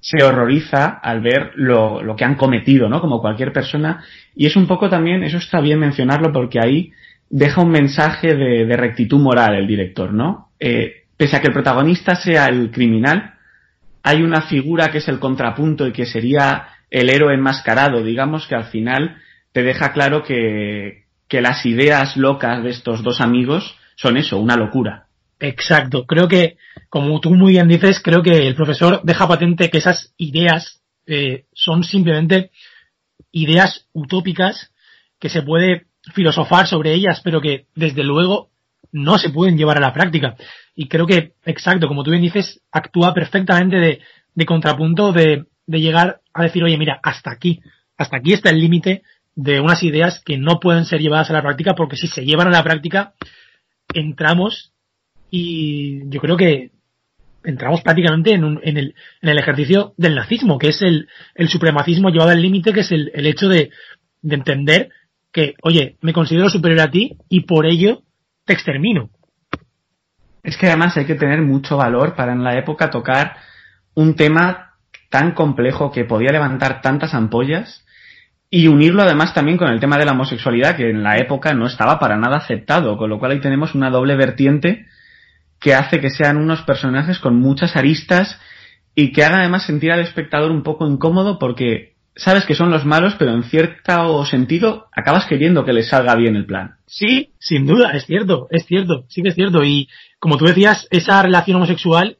[0.00, 3.00] se horroriza al ver lo, lo, que han cometido, ¿no?
[3.00, 4.02] Como cualquier persona.
[4.34, 6.92] Y es un poco también, eso está bien mencionarlo porque ahí
[7.28, 10.50] deja un mensaje de, de rectitud moral el director, ¿no?
[10.58, 13.34] Eh, pese a que el protagonista sea el criminal,
[14.02, 18.54] hay una figura que es el contrapunto y que sería el héroe enmascarado, digamos, que
[18.54, 19.16] al final
[19.52, 24.56] te deja claro que, que las ideas locas de estos dos amigos son eso, una
[24.56, 25.06] locura.
[25.38, 26.06] Exacto.
[26.06, 26.56] Creo que,
[26.90, 31.44] como tú muy bien dices, creo que el profesor deja patente que esas ideas eh,
[31.54, 32.50] son simplemente
[33.32, 34.72] ideas utópicas
[35.20, 38.50] que se puede filosofar sobre ellas, pero que desde luego
[38.90, 40.34] no se pueden llevar a la práctica.
[40.74, 44.00] Y creo que, exacto, como tú bien dices, actúa perfectamente de,
[44.34, 47.60] de contrapunto de, de llegar a decir, oye, mira, hasta aquí,
[47.96, 49.02] hasta aquí está el límite
[49.36, 52.48] de unas ideas que no pueden ser llevadas a la práctica porque si se llevan
[52.48, 53.14] a la práctica
[53.94, 54.72] entramos
[55.30, 56.72] y yo creo que
[57.44, 61.08] entramos prácticamente en, un, en, el, en el ejercicio del nazismo, que es el,
[61.48, 63.70] supremacismo llevado al límite, que es el, hecho de
[64.22, 64.90] entender
[65.32, 68.02] que, oye, me considero superior a ti y por ello
[68.44, 69.10] te extermino.
[70.42, 73.36] Es que además hay que tener mucho valor para en la época tocar
[73.94, 74.74] un tema
[75.10, 77.84] tan complejo que podía levantar tantas ampollas
[78.48, 81.66] y unirlo además también con el tema de la homosexualidad que en la época no
[81.66, 84.86] estaba para nada aceptado, con lo cual ahí tenemos una doble vertiente
[85.60, 88.40] que hace que sean unos personajes con muchas aristas
[88.94, 92.84] y que hagan además sentir al espectador un poco incómodo porque sabes que son los
[92.84, 96.76] malos, pero en cierto sentido acabas queriendo que les salga bien el plan.
[96.86, 99.62] Sí, sin duda, es cierto, es cierto, sí que es cierto.
[99.62, 102.18] Y como tú decías, esa relación homosexual,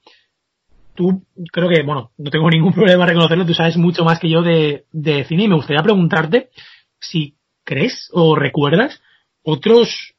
[0.94, 4.42] tú creo que, bueno, no tengo ningún problema reconocerlo, tú sabes mucho más que yo
[4.42, 6.50] de, de cine y me gustaría preguntarte
[7.00, 9.00] si crees o recuerdas
[9.42, 10.14] otros,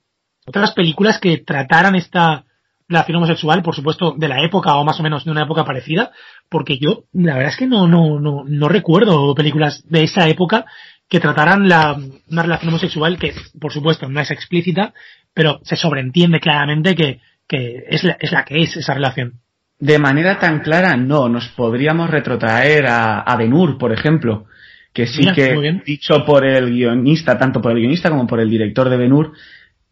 [0.46, 2.46] otras películas que trataran esta
[2.92, 6.12] relación homosexual, por supuesto, de la época o más o menos de una época parecida,
[6.50, 10.66] porque yo, la verdad es que no, no, no, no recuerdo películas de esa época
[11.10, 11.98] que trataran la,
[12.30, 14.94] una relación homosexual que, por supuesto, no es explícita,
[15.34, 19.34] pero se sobreentiende claramente que, que es, la, es la que es esa relación.
[19.78, 21.28] De manera tan clara, no.
[21.28, 24.46] Nos podríamos retrotraer a, a Ben-Hur, por ejemplo,
[24.94, 28.50] que sí Mira, que, dicho por el guionista, tanto por el guionista como por el
[28.50, 29.34] director de Ben-Hur,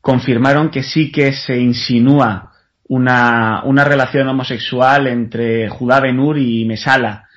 [0.02, 2.49] confirmaron que sí que se insinúa
[2.90, 7.28] una, una relación homosexual entre Judá Ben-Hur y Mesala.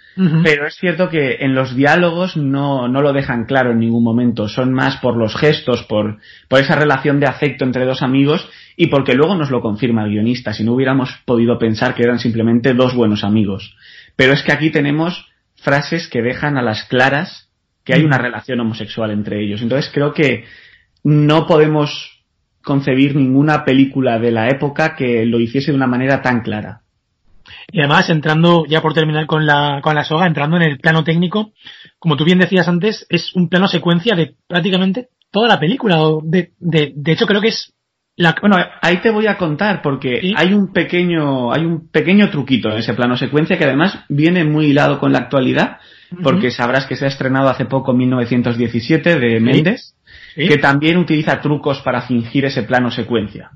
[0.45, 4.47] Pero es cierto que en los diálogos no, no lo dejan claro en ningún momento.
[4.47, 8.89] Son más por los gestos, por, por esa relación de afecto entre dos amigos y
[8.89, 10.53] porque luego nos lo confirma el guionista.
[10.53, 13.75] Si no hubiéramos podido pensar que eran simplemente dos buenos amigos.
[14.15, 17.49] Pero es que aquí tenemos frases que dejan a las claras
[17.83, 19.63] que hay una relación homosexual entre ellos.
[19.63, 20.45] Entonces creo que
[21.05, 22.12] no podemos
[22.63, 26.83] concebir ninguna película de la época que lo hiciese de una manera tan clara.
[27.71, 31.05] Y además, entrando, ya por terminar con la, con la soga, entrando en el plano
[31.05, 31.53] técnico,
[31.99, 36.03] como tú bien decías antes, es un plano secuencia de prácticamente toda la película.
[36.03, 37.73] o De, de, de hecho, creo que es
[38.17, 40.35] la, Bueno, ahí te voy a contar porque ¿Sí?
[40.37, 44.67] hay un pequeño, hay un pequeño truquito en ese plano secuencia que además viene muy
[44.67, 45.79] hilado con la actualidad,
[46.23, 49.92] porque sabrás que se ha estrenado hace poco 1917 de Méndez,
[50.35, 50.49] ¿sí?
[50.49, 53.51] que también utiliza trucos para fingir ese plano secuencia.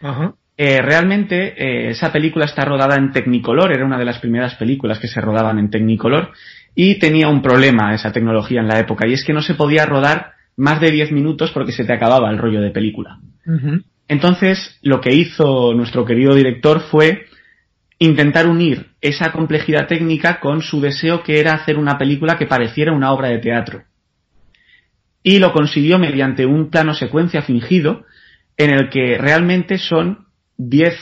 [0.00, 0.34] Ajá.
[0.56, 4.98] Eh, realmente eh, esa película está rodada en Technicolor, era una de las primeras películas
[4.98, 6.32] que se rodaban en Technicolor
[6.74, 9.86] y tenía un problema esa tecnología en la época y es que no se podía
[9.86, 13.18] rodar más de 10 minutos porque se te acababa el rollo de película.
[14.08, 17.24] Entonces, lo que hizo nuestro querido director fue
[17.98, 22.92] intentar unir esa complejidad técnica con su deseo que era hacer una película que pareciera
[22.92, 23.84] una obra de teatro.
[25.22, 28.04] Y lo consiguió mediante un plano secuencia fingido
[28.56, 30.26] en el que realmente son
[30.58, 30.94] 10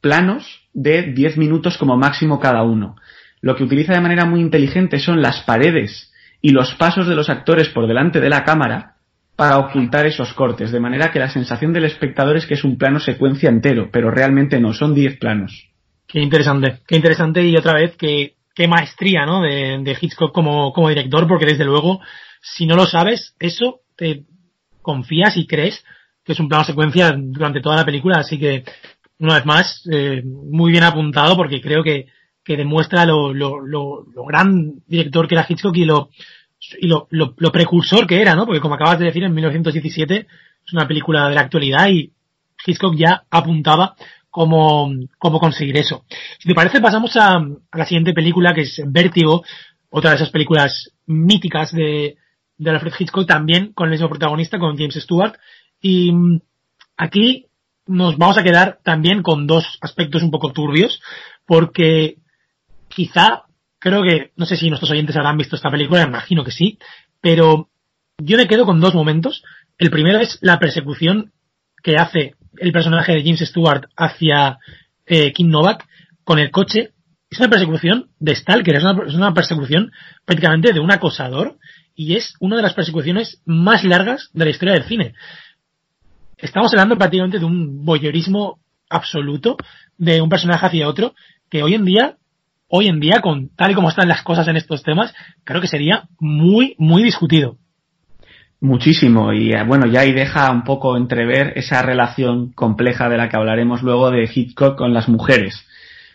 [0.00, 2.96] planos de 10 minutos como máximo cada uno.
[3.40, 7.30] Lo que utiliza de manera muy inteligente son las paredes y los pasos de los
[7.30, 8.94] actores por delante de la cámara
[9.36, 12.78] para ocultar esos cortes, de manera que la sensación del espectador es que es un
[12.78, 15.68] plano secuencia entero, pero realmente no, son 10 planos.
[16.06, 19.42] Qué interesante, qué interesante y otra vez qué, qué maestría, ¿no?
[19.42, 22.00] De, Hitchcock como, como director, porque desde luego,
[22.44, 24.24] si no lo sabes, eso te
[24.82, 25.82] confías y crees
[26.24, 28.64] que es un plano secuencia durante toda la película, así que
[29.18, 32.06] una vez más, eh, muy bien apuntado porque creo que,
[32.44, 36.10] que demuestra lo, lo, lo, lo gran director que era Hitchcock y lo,
[36.80, 38.44] y lo, lo, precursor que era, ¿no?
[38.44, 40.26] Porque como acabas de decir, en 1917
[40.66, 42.12] es una película de la actualidad y
[42.66, 43.94] Hitchcock ya apuntaba
[44.30, 46.04] cómo, cómo conseguir eso.
[46.38, 49.44] Si te parece, pasamos a, a la siguiente película que es Vértigo,
[49.90, 52.16] otra de esas películas míticas de,
[52.64, 55.36] de Alfred Hitchcock, también con el mismo protagonista, con James Stewart.
[55.80, 56.40] Y mm,
[56.96, 57.46] aquí
[57.86, 61.00] nos vamos a quedar también con dos aspectos un poco turbios,
[61.46, 62.16] porque
[62.88, 63.44] quizá,
[63.78, 66.78] creo que, no sé si nuestros oyentes habrán visto esta película, imagino que sí,
[67.20, 67.68] pero
[68.18, 69.42] yo me quedo con dos momentos.
[69.78, 71.32] El primero es la persecución
[71.82, 74.58] que hace el personaje de James Stewart hacia
[75.06, 75.86] eh, Kim Novak
[76.22, 76.92] con el coche.
[77.28, 79.90] Es una persecución de Stalker, es una, es una persecución
[80.24, 81.58] prácticamente de un acosador
[81.94, 85.14] y es una de las persecuciones más largas de la historia del cine.
[86.38, 88.58] Estamos hablando prácticamente de un voyeurismo
[88.90, 89.56] absoluto
[89.96, 91.14] de un personaje hacia otro
[91.48, 92.16] que hoy en día,
[92.68, 95.68] hoy en día, con tal y como están las cosas en estos temas, creo que
[95.68, 97.56] sería muy, muy discutido.
[98.60, 103.28] Muchísimo, y eh, bueno, ya ahí deja un poco entrever esa relación compleja de la
[103.28, 105.66] que hablaremos luego de Hitchcock con las mujeres.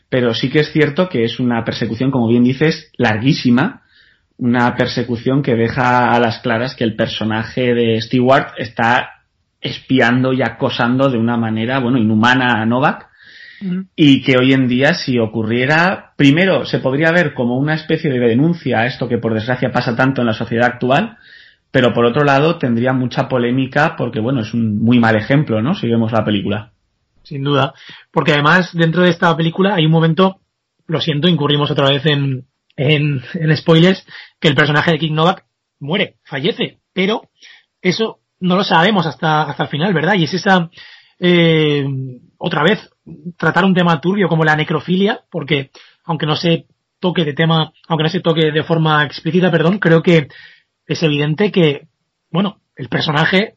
[0.10, 3.84] Pero sí que es cierto que es una persecución, como bien dices, larguísima,
[4.40, 9.26] una persecución que deja a las claras que el personaje de Stewart está
[9.62, 13.10] espiando y acosando de una manera, bueno, inhumana a Novak,
[13.94, 18.20] y que hoy en día si ocurriera, primero se podría ver como una especie de
[18.20, 21.18] denuncia a esto que por desgracia pasa tanto en la sociedad actual,
[21.70, 25.76] pero por otro lado tendría mucha polémica porque bueno, es un muy mal ejemplo, ¿no?
[25.76, 26.72] Si vemos la película.
[27.24, 27.74] Sin duda,
[28.12, 30.40] porque además dentro de esta película hay un momento,
[30.88, 32.46] lo siento, incurrimos otra vez en,
[32.80, 33.22] en,
[33.58, 34.06] spoilers,
[34.40, 35.46] que el personaje de King Novak
[35.80, 37.30] muere, fallece, pero
[37.82, 40.14] eso no lo sabemos hasta, hasta el final, ¿verdad?
[40.16, 40.70] Y es esa,
[41.20, 41.86] eh,
[42.38, 42.90] otra vez,
[43.38, 45.72] tratar un tema turbio como la necrofilia, porque
[46.06, 46.68] aunque no se
[47.02, 50.30] toque de tema, aunque no se toque de forma explícita, perdón, creo que
[50.86, 51.88] es evidente que,
[52.32, 53.56] bueno, el personaje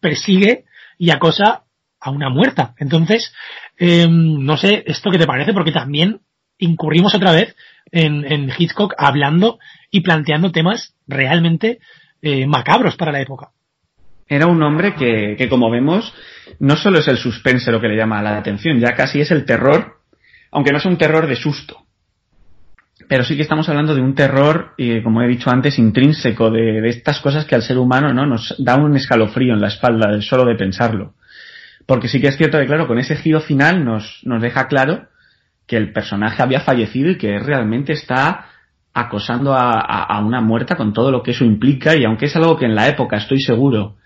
[0.00, 0.64] persigue
[0.96, 1.64] y acosa
[2.00, 2.74] a una muerta.
[2.78, 3.34] Entonces,
[3.78, 6.22] eh, no sé, esto qué te parece, porque también
[6.58, 7.56] incurrimos otra vez
[7.92, 9.58] en, en Hitchcock hablando
[9.90, 11.78] y planteando temas realmente
[12.22, 13.50] eh, macabros para la época.
[14.28, 16.12] Era un hombre que, que, como vemos,
[16.58, 19.44] no solo es el suspense lo que le llama la atención, ya casi es el
[19.44, 20.00] terror,
[20.50, 21.82] aunque no es un terror de susto.
[23.08, 26.80] Pero sí que estamos hablando de un terror, y como he dicho antes, intrínseco, de,
[26.80, 30.20] de, estas cosas que al ser humano no nos da un escalofrío en la espalda
[30.22, 31.14] solo de pensarlo.
[31.86, 35.06] Porque sí que es cierto que, claro, con ese giro final nos, nos deja claro
[35.66, 38.46] que el personaje había fallecido y que realmente está
[38.94, 42.64] acosando a, una muerta con todo lo que eso implica y aunque es algo que
[42.64, 43.96] en la época estoy seguro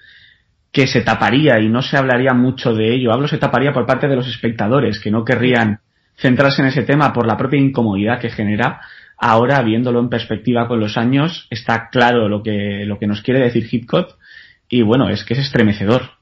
[0.73, 4.09] que se taparía y no se hablaría mucho de ello, hablo se taparía por parte
[4.09, 5.79] de los espectadores que no querrían
[6.16, 8.81] centrarse en ese tema por la propia incomodidad que genera,
[9.16, 13.40] ahora viéndolo en perspectiva con los años está claro lo que, lo que nos quiere
[13.40, 14.16] decir Hitchcock
[14.68, 16.19] y bueno, es que es estremecedor.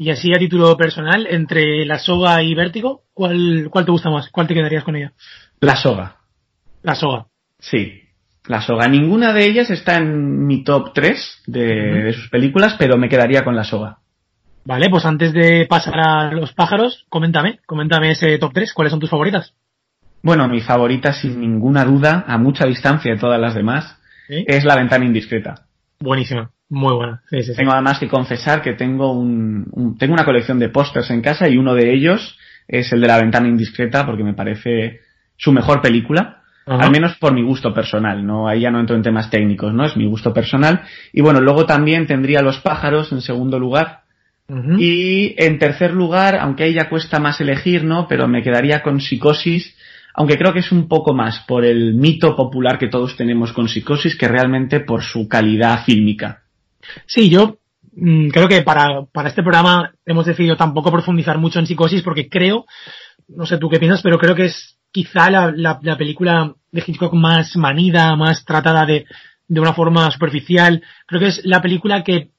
[0.00, 4.28] Y así a título personal, entre la soga y vértigo, ¿cuál, cuál te gusta más?
[4.30, 5.12] ¿Cuál te quedarías con ella?
[5.60, 6.18] La soga.
[6.84, 7.26] La soga.
[7.58, 8.02] Sí,
[8.46, 8.86] la soga.
[8.86, 12.04] Ninguna de ellas está en mi top 3 de, uh -huh.
[12.04, 13.98] de, sus películas, pero me quedaría con la soga.
[14.64, 19.00] Vale, pues antes de pasar a los pájaros, coméntame, coméntame ese top 3, ¿cuáles son
[19.00, 19.52] tus favoritas?
[20.22, 24.44] Bueno, mi favorita, sin ninguna duda, a mucha distancia de todas las demás, ¿Sí?
[24.46, 25.66] es La ventana indiscreta.
[25.98, 26.52] Buenísima.
[26.70, 27.22] Muy buena.
[27.30, 27.56] Sí, sí, sí.
[27.56, 31.48] Tengo además que confesar que tengo un, un tengo una colección de pósters en casa
[31.48, 35.00] y uno de ellos es el de La ventana indiscreta porque me parece
[35.36, 36.42] su mejor película.
[36.66, 36.84] Ajá.
[36.84, 39.86] Al menos por mi gusto personal, no ahí ya no entro en temas técnicos, ¿no?
[39.86, 40.82] Es mi gusto personal.
[41.14, 44.00] Y bueno, luego también tendría Los pájaros en segundo lugar.
[44.48, 44.78] Uh -huh.
[44.78, 48.06] Y en tercer lugar, aunque ahí ya cuesta más elegir, ¿no?
[48.06, 49.74] Pero me quedaría con Psicosis,
[50.12, 53.68] aunque creo que es un poco más por el mito popular que todos tenemos con
[53.68, 56.42] Psicosis que realmente por su calidad fílmica.
[57.06, 57.58] Sí, yo
[57.92, 62.28] mmm, creo que para, para este programa hemos decidido tampoco profundizar mucho en psicosis porque
[62.28, 62.66] creo,
[63.28, 66.84] no sé tú qué piensas, pero creo que es quizá la, la, la película de
[66.86, 69.06] Hitchcock más manida, más tratada de,
[69.46, 70.82] de una forma superficial.
[71.06, 72.30] Creo que es la película que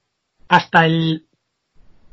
[0.48, 1.26] hasta el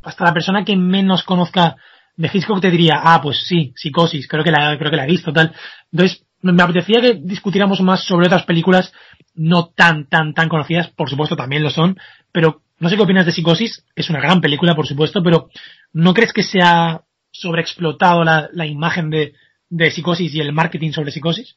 [0.02, 1.76] hasta la persona que menos conozca
[2.16, 5.10] de Hitchcock te diría, ah, pues sí, psicosis, creo que la, creo que la he
[5.10, 5.52] visto, tal.
[5.90, 8.92] Entonces, me apetecía que discutiéramos más sobre otras películas
[9.34, 11.98] no tan, tan, tan conocidas, por supuesto también lo son,
[12.36, 15.48] pero no sé qué opinas de Psicosis, es una gran película, por supuesto, pero
[15.94, 19.32] ¿no crees que se ha sobreexplotado la, imagen de,
[19.70, 21.56] de Psicosis y el marketing sobre Psicosis?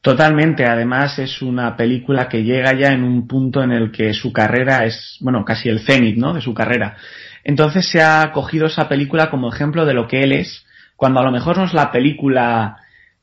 [0.00, 4.32] Totalmente, además es una película que llega ya en un punto en el que su
[4.32, 6.34] carrera es, bueno, casi el cenit, ¿no?
[6.34, 6.96] De su carrera.
[7.44, 11.24] Entonces se ha cogido esa película como ejemplo de lo que él es, cuando a
[11.24, 12.78] lo mejor no es la película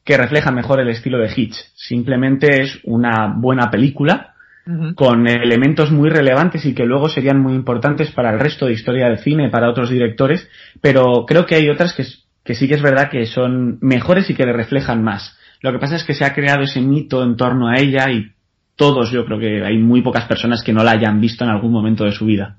[0.06, 1.58] que refleja mejor el estilo de Hitch.
[1.76, 4.33] Simplemente es una buena película
[4.66, 4.96] uh -huh.
[4.96, 9.08] con elementos muy relevantes y que luego serían muy importantes para el resto de historia
[9.08, 10.48] del cine, para otros directores,
[10.82, 12.06] pero creo que hay otras que,
[12.44, 15.38] que sí que es verdad que son mejores y que le reflejan más.
[15.62, 18.32] Lo que pasa es que se ha creado ese mito en torno a ella y
[18.76, 21.72] todos, yo creo que hay muy pocas personas que no la hayan visto en algún
[21.72, 22.58] momento de su vida.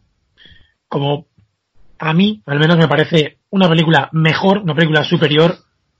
[0.88, 1.27] Como
[1.99, 5.57] a mí, al menos me parece una película mejor, una película superior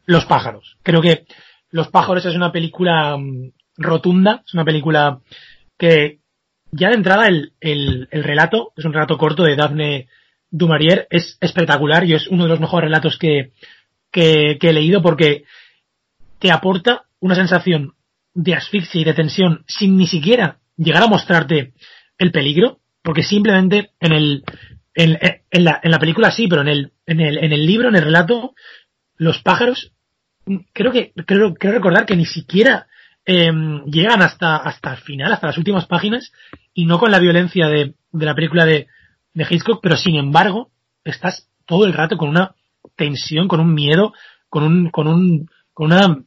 [0.07, 0.77] los pájaros.
[0.83, 1.27] Creo que
[1.71, 5.19] Los pájaros es una película um, rotunda, es una película
[5.85, 6.21] que
[6.73, 10.09] ya de entrada el, el, el, relato, es un relato corto de Daphne
[10.51, 13.53] Dumarier, es espectacular y es uno de los mejores relatos que,
[14.11, 15.45] que, que he leído porque
[16.39, 17.93] te aporta una sensación
[18.33, 21.75] de asfixia y de tensión sin ni siquiera llegar a mostrarte
[22.17, 24.45] el peligro, porque simplemente en el
[24.95, 25.19] en,
[25.51, 27.97] en, la, en la película sí, pero en el, en el, en el libro, en
[27.97, 28.55] el relato,
[29.17, 29.93] los pájaros
[30.73, 32.87] creo que creo, creo recordar que ni siquiera
[33.25, 36.33] em, llegan hasta, hasta el final, hasta las últimas páginas,
[36.73, 38.87] y no con la violencia de, de la película de,
[39.33, 40.71] de Hitchcock, pero sin embargo,
[41.05, 42.55] estás todo el rato con una
[42.97, 44.13] tensión, con un miedo,
[44.49, 46.19] con un, con un, con una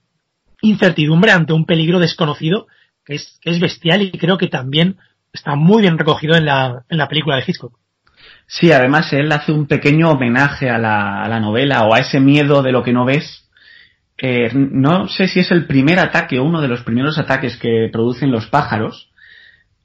[0.62, 2.68] incertidumbre ante un peligro desconocido
[3.06, 4.98] que es, que es bestial y creo que también
[5.32, 7.78] está muy bien recogido en la, en la película de Hitchcock.
[8.48, 12.20] Sí, además él hace un pequeño homenaje a la, a la novela o a ese
[12.20, 13.47] miedo de lo que no ves.
[14.18, 17.90] Eh, no sé si es el primer ataque o uno de los primeros ataques que
[17.92, 19.10] producen los pájaros.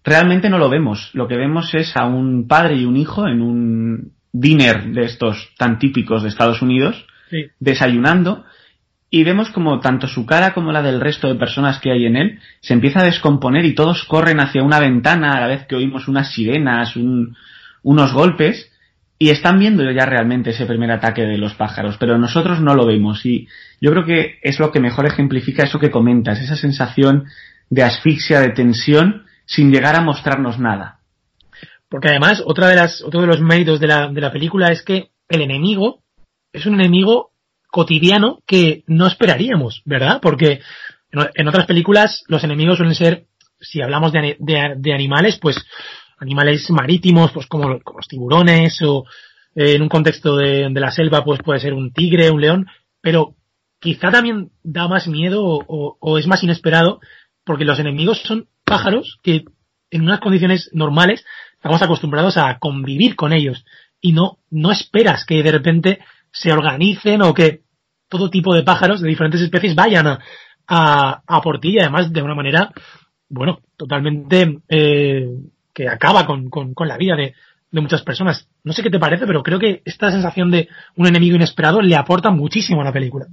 [0.05, 1.11] Realmente no lo vemos.
[1.12, 5.51] Lo que vemos es a un padre y un hijo en un dinner de estos
[5.59, 7.47] tan típicos de Estados Unidos, Sí.
[7.61, 8.45] desayunando,
[9.11, 12.16] y vemos como tanto su cara como la del resto de personas que hay en
[12.16, 15.76] él se empieza a descomponer y todos corren hacia una ventana a la vez que
[15.76, 17.37] oímos unas sirenas, un-
[17.83, 18.70] unos golpes,
[19.18, 22.87] y están viendo ya realmente ese primer ataque de los pájaros, pero nosotros no lo
[22.87, 23.49] vemos, y
[23.83, 27.24] yo creo que es lo que mejor ejemplifica eso que comentas, esa sensación
[27.68, 31.01] de asfixia, de tensión, sin llegar a mostrarnos nada.
[31.89, 34.85] Porque además, otra de las, otro de los méritos de la, de la película es
[34.85, 36.05] que el enemigo
[36.53, 37.33] es un enemigo
[37.72, 40.20] cotidiano que no esperaríamos, ¿verdad?
[40.22, 40.61] Porque
[41.11, 43.24] en, otras películas los enemigos suelen ser,
[43.61, 45.57] si hablamos de, de- animales, pues
[46.20, 49.07] animales marítimos, pues como, los tiburones o
[49.57, 52.66] eh, en un contexto de la selva, pues puede ser un tigre, un león,
[53.01, 53.35] pero
[53.83, 57.01] quizá también da más miedo o, es más inesperado
[57.45, 59.45] porque los enemigos son pájaros que
[59.91, 61.24] en unas condiciones normales
[61.55, 63.64] estamos acostumbrados a convivir con ellos
[64.01, 65.99] y no, no esperas que de repente
[66.30, 67.62] se organicen o que
[68.09, 70.20] todo tipo de pájaros de diferentes especies vayan a,
[70.68, 72.70] a, a por ti y además de una manera,
[73.28, 75.26] bueno, totalmente eh,
[75.74, 77.35] que acaba con, con, con la vida de,
[77.72, 78.49] de muchas personas.
[78.62, 81.97] No sé qué te parece, pero creo que esta sensación de un enemigo inesperado le
[81.97, 83.26] aporta muchísimo a la película.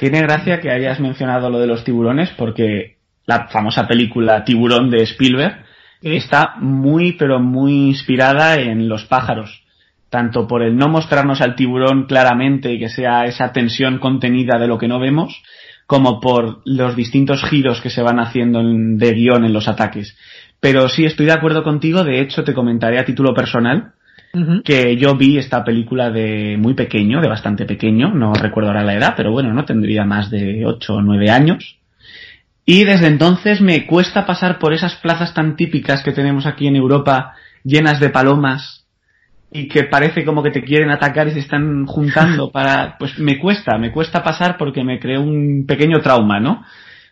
[0.00, 2.96] Tiene gracia que hayas mencionado lo de los tiburones porque
[3.26, 5.58] la famosa película Tiburón de Spielberg
[6.00, 6.16] ¿Eh?
[6.16, 9.62] está muy pero muy inspirada en los pájaros.
[10.08, 14.68] Tanto por el no mostrarnos al tiburón claramente y que sea esa tensión contenida de
[14.68, 15.42] lo que no vemos,
[15.86, 20.16] como por los distintos giros que se van haciendo en- de guion en los ataques.
[20.60, 23.92] Pero sí, estoy de acuerdo contigo, de hecho te comentaré a título personal
[24.64, 28.94] Que yo vi esta película de muy pequeño, de bastante pequeño, no recuerdo ahora la
[28.94, 31.78] edad, pero bueno, no tendría más de 8 o 9 años.
[32.64, 36.76] Y desde entonces me cuesta pasar por esas plazas tan típicas que tenemos aquí en
[36.76, 38.86] Europa, llenas de palomas,
[39.52, 43.38] y que parece como que te quieren atacar y se están juntando para, pues me
[43.38, 46.64] cuesta, me cuesta pasar porque me creó un pequeño trauma, ¿no?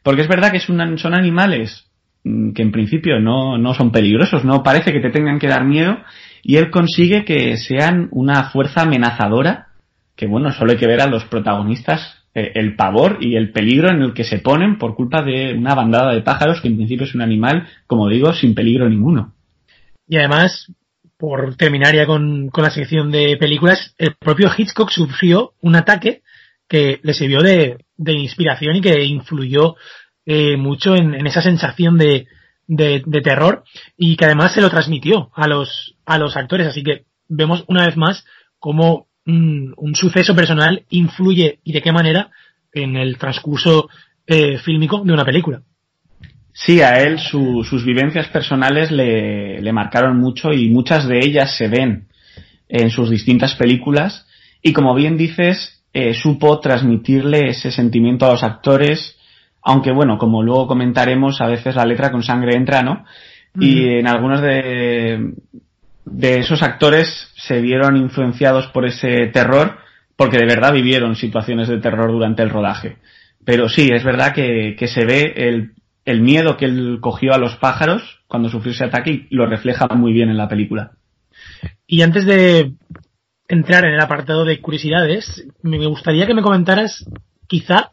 [0.04, 1.86] Porque es verdad que es una- son animales
[2.22, 5.64] mm, que en principio no, no son peligrosos, no parece que te tengan que dar
[5.64, 5.98] miedo,
[6.42, 9.68] y él consigue que sean una fuerza amenazadora,
[10.16, 13.90] que bueno, solo hay que ver a los protagonistas eh, el pavor y el peligro
[13.90, 17.06] en el que se ponen por culpa de una bandada de pájaros que en principio
[17.06, 19.34] es un animal, como digo, sin peligro ninguno.
[20.08, 20.72] Y además,
[21.16, 26.22] por terminar ya con, con la sección de películas, el propio Hitchcock sufrió un ataque
[26.68, 29.76] que le sirvió de, de inspiración y que influyó
[30.26, 32.26] eh, mucho en, en esa sensación de,
[32.68, 33.64] de, terror
[33.96, 36.68] y que además se lo transmitió a los, a los actores.
[36.68, 38.24] Así que vemos una vez más
[38.60, 42.30] cómo un, un suceso personal influye y de qué manera
[42.72, 43.88] en el transcurso
[44.26, 45.62] eh, fílmico de una película.
[46.52, 51.56] Sí, a él su- sus vivencias personales le, le marcaron mucho y muchas de ellas
[51.56, 52.08] se ven
[52.68, 54.26] en sus distintas películas
[54.62, 59.16] y como bien dices, eh, supo transmitirle ese sentimiento a los actores,
[59.68, 63.04] aunque bueno, como luego comentaremos, a veces la letra con sangre entra, ¿no?
[63.60, 65.34] Y en algunos de,
[66.06, 69.76] de esos actores se vieron influenciados por ese terror
[70.16, 72.96] porque de verdad vivieron situaciones de terror durante el rodaje.
[73.44, 75.72] Pero sí, es verdad que, que se ve el,
[76.06, 79.86] el miedo que él cogió a los pájaros cuando sufrió ese ataque y lo refleja
[79.88, 80.92] muy bien en la película.
[81.86, 82.72] Y antes de
[83.48, 87.04] entrar en el apartado de curiosidades, me gustaría que me comentaras
[87.46, 87.90] quizá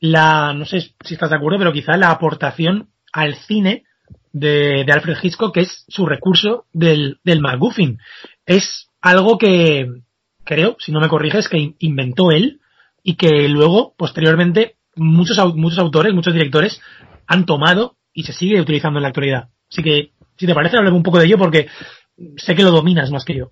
[0.00, 3.84] la, no sé si estás de acuerdo, pero quizá la aportación al cine
[4.32, 7.40] de, de Alfred Hitchcock, que es su recurso del, del.
[8.44, 9.86] Es algo que
[10.44, 12.60] creo, si no me corriges, que in- inventó él
[13.02, 16.80] y que luego, posteriormente, muchos, muchos autores, muchos directores
[17.26, 19.48] han tomado y se sigue utilizando en la actualidad.
[19.70, 21.68] Así que, si te parece, hablemos un poco de ello porque
[22.36, 23.50] sé que lo dominas más que yo.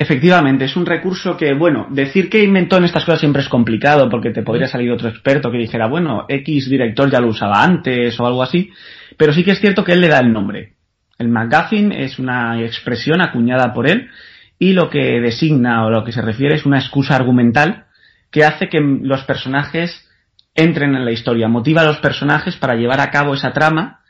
[0.00, 4.08] Efectivamente, es un recurso que, bueno, decir que inventó en estas cosas siempre es complicado
[4.08, 8.18] porque te podría salir otro experto que dijera, bueno, X director ya lo usaba antes
[8.20, 8.70] o algo así,
[9.16, 10.74] pero sí que es cierto que él le da el nombre.
[11.18, 14.08] El MacGuffin es una expresión acuñada por él
[14.56, 17.86] y lo que designa o lo que se refiere es una excusa argumental
[18.30, 20.08] que hace que los personajes
[20.54, 24.02] entren en la historia, motiva a los personajes para llevar a cabo esa trama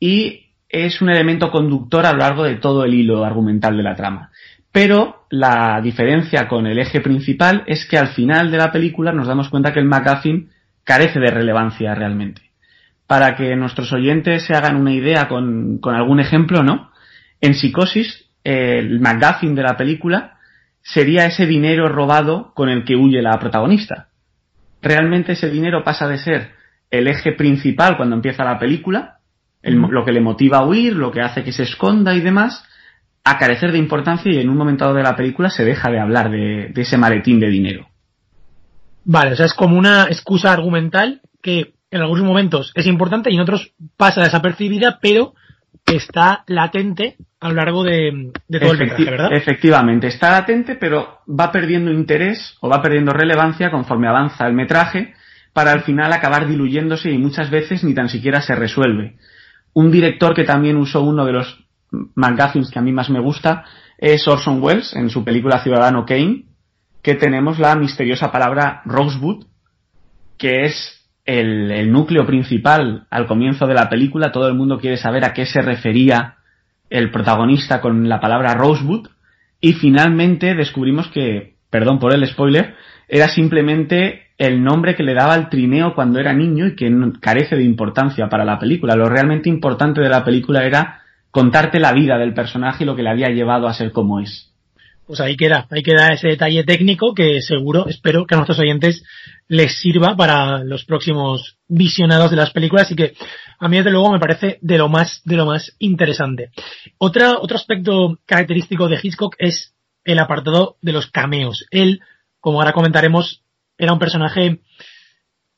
[0.00, 3.94] y es un elemento conductor a lo largo de todo el hilo argumental de la
[3.94, 4.30] trama.
[4.74, 9.28] Pero la diferencia con el eje principal es que al final de la película nos
[9.28, 10.50] damos cuenta que el MacGuffin
[10.82, 12.42] carece de relevancia realmente.
[13.06, 16.90] Para que nuestros oyentes se hagan una idea con, con algún ejemplo, ¿no?
[17.40, 20.38] En Psicosis, el MacGuffin de la película
[20.82, 24.08] sería ese dinero robado con el que huye la protagonista.
[24.82, 26.50] Realmente ese dinero pasa de ser
[26.90, 29.18] el eje principal cuando empieza la película,
[29.62, 32.68] lo que le motiva a huir, lo que hace que se esconda y demás,
[33.24, 35.98] a carecer de importancia y en un momento dado de la película se deja de
[35.98, 37.88] hablar de, de ese maletín de dinero.
[39.04, 43.34] Vale, o sea, es como una excusa argumental que en algunos momentos es importante y
[43.34, 45.34] en otros pasa desapercibida, pero
[45.86, 49.32] está latente a lo largo de, todo el metraje, ¿verdad?
[49.32, 55.14] Efectivamente, está latente, pero va perdiendo interés o va perdiendo relevancia conforme avanza el metraje
[55.52, 59.16] para al final acabar diluyéndose y muchas veces ni tan siquiera se resuelve.
[59.74, 63.64] Un director que también usó uno de los McGuffins que a mí más me gusta
[63.98, 66.44] es Orson Welles en su película Ciudadano Kane,
[67.02, 69.46] que tenemos la misteriosa palabra Rosewood,
[70.38, 75.24] que es el, núcleo principal al comienzo de la película, todo el mundo quiere saber
[75.24, 76.36] a qué se refería
[76.90, 79.08] el protagonista con la palabra Rosewood,
[79.60, 82.74] y finalmente descubrimos que, perdón por el spoiler,
[83.08, 87.56] era simplemente el nombre que le daba al trineo cuando era niño y que carece
[87.56, 88.96] de importancia para la película.
[88.96, 91.03] Lo realmente importante de la película era
[91.34, 94.52] contarte la vida del personaje y lo que le había llevado a ser como es
[95.04, 99.04] pues ahí queda, ahí queda ese detalle técnico que seguro, espero que a nuestros oyentes
[99.48, 103.14] les sirva para los próximos visionados de las películas y que
[103.58, 106.52] a mí desde luego me parece de lo más, de lo más interesante.
[106.96, 109.74] Otra, otro aspecto característico de Hitchcock es
[110.04, 111.66] el apartado de los cameos.
[111.70, 112.00] Él,
[112.40, 113.42] como ahora comentaremos,
[113.76, 114.60] era un personaje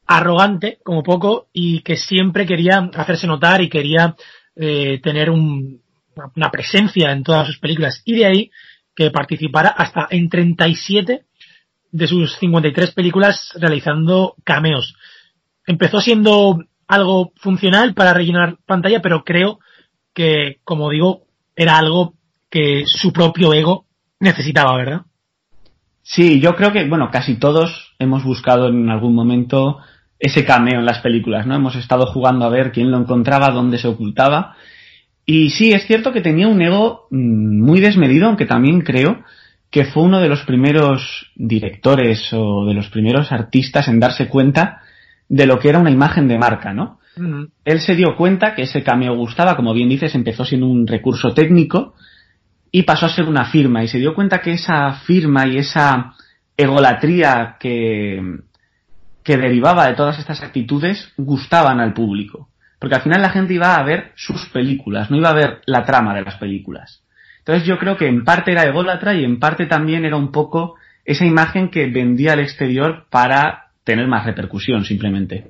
[0.08, 4.16] arrogante, como poco, y que siempre quería hacerse notar y quería
[4.56, 5.82] eh, tener un,
[6.34, 8.02] una presencia en todas sus películas.
[8.04, 8.50] Y de ahí
[8.94, 11.24] que participara hasta en 37
[11.92, 14.96] de sus 53 películas realizando cameos.
[15.66, 19.58] Empezó siendo algo funcional para rellenar pantalla, pero creo
[20.14, 22.14] que, como digo, era algo
[22.48, 23.86] que su propio ego
[24.20, 25.02] necesitaba, ¿verdad?
[26.02, 29.78] Sí, yo creo que, bueno, casi todos hemos buscado en algún momento
[30.18, 31.54] ese cameo en las películas, ¿no?
[31.54, 34.56] Hemos estado jugando a ver quién lo encontraba, dónde se ocultaba,
[35.26, 39.24] y sí, es cierto que tenía un ego mm, muy desmedido, aunque también creo
[39.70, 44.80] que fue uno de los primeros directores o de los primeros artistas en darse cuenta
[45.28, 47.00] de lo que era una imagen de marca, ¿no?
[47.64, 51.32] Él se dio cuenta que ese cameo gustaba, como bien dices, empezó siendo un recurso
[51.32, 51.94] técnico
[52.70, 56.12] y pasó a ser una firma y se dio cuenta que esa firma y esa
[56.58, 58.20] egolatría que,
[59.26, 62.48] que derivaba de todas estas actitudes gustaban al público.
[62.78, 65.84] Porque al final la gente iba a ver sus películas, no iba a ver la
[65.84, 67.02] trama de las películas.
[67.38, 70.76] Entonces yo creo que en parte era ególatra y en parte también era un poco
[71.04, 75.48] esa imagen que vendía al exterior para tener más repercusión simplemente.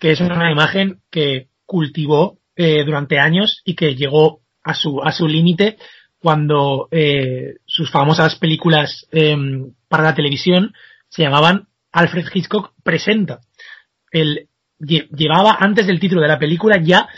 [0.00, 5.12] Que es una imagen que cultivó eh, durante años y que llegó a su, a
[5.12, 5.76] su límite
[6.18, 10.72] cuando eh, sus famosas películas em, para la televisión
[11.08, 13.40] se llamaban Alfred Hitchcock Presenta.
[14.10, 17.08] El, llevaba antes del título de la película ya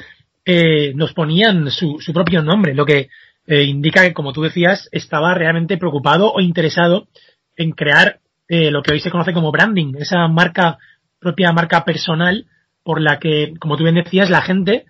[0.45, 3.09] eh, nos ponían su, propio nombre, lo que
[3.47, 7.09] eh, indica que, como tú decías, estaba realmente preocupado o interesado
[7.57, 10.79] en crear eh, lo que hoy se conoce como branding, esa marca,
[11.19, 12.47] propia marca personal
[12.85, 14.87] por la que, como tú bien decías, la gente,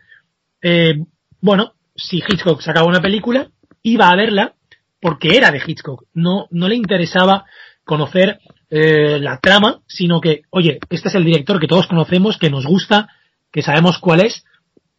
[0.61, 1.03] eh,
[1.41, 3.49] bueno, si Hitchcock sacaba una película,
[3.83, 4.55] iba a verla
[5.01, 7.47] porque era de Hitchcock, no, no le interesaba
[7.85, 8.39] conocer
[8.71, 12.67] eh, la trama, sino que, oye, este es el director que todos conocemos, que nos
[12.67, 13.09] gusta,
[13.51, 14.45] que sabemos cuál es,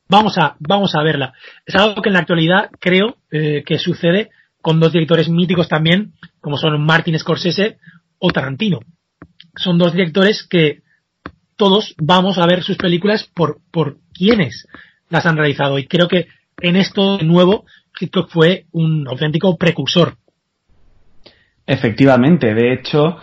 [0.07, 1.33] vamos a, vamos a verla.
[1.65, 6.13] Es algo que en la actualidad creo eh, que sucede con dos directores míticos también,
[6.41, 7.77] como son Martin Scorsese
[8.17, 8.79] o Tarantino.
[9.55, 10.81] Son dos directores que
[11.55, 14.67] todos vamos a ver sus películas por, por quienes
[15.09, 15.77] las han realizado.
[15.77, 16.27] Y creo que
[16.61, 17.65] en esto de nuevo,
[17.99, 20.17] Hitchcock fue un auténtico precursor.
[21.65, 23.17] Efectivamente, de hecho,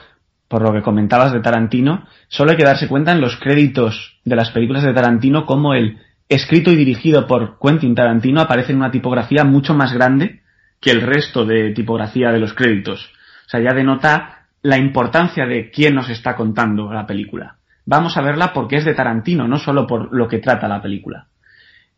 [0.49, 4.37] por lo que comentabas de Tarantino, solo hay que darse cuenta en los créditos de
[4.37, 8.91] las películas de Tarantino como el escrito y dirigido por Quentin Tarantino aparece en una
[8.91, 10.43] tipografía mucho más grande
[10.81, 13.11] que el resto de tipografía de los créditos.
[13.47, 17.57] O sea, ya denota la importancia de quién nos está contando la película.
[17.85, 21.29] Vamos a verla porque es de Tarantino, no solo por lo que trata la película.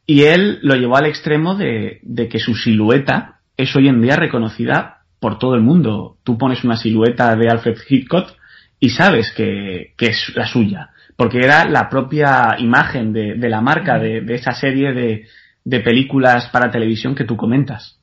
[0.06, 4.16] Y él lo llevó al extremo de, de que su silueta es hoy en día
[4.16, 6.16] reconocida por todo el mundo.
[6.24, 8.37] Tú pones una silueta de Alfred Hitchcock
[8.80, 10.90] y sabes que, es la suya.
[11.16, 15.26] porque era la propia imagen de, la marca, de, esa serie de,
[15.64, 17.98] de películas para televisión que tú comentas.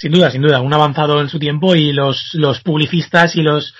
[0.00, 2.32] Sin duda, sin duda, un avanzado en su tiempo y los,
[2.64, 3.74] publicistas y los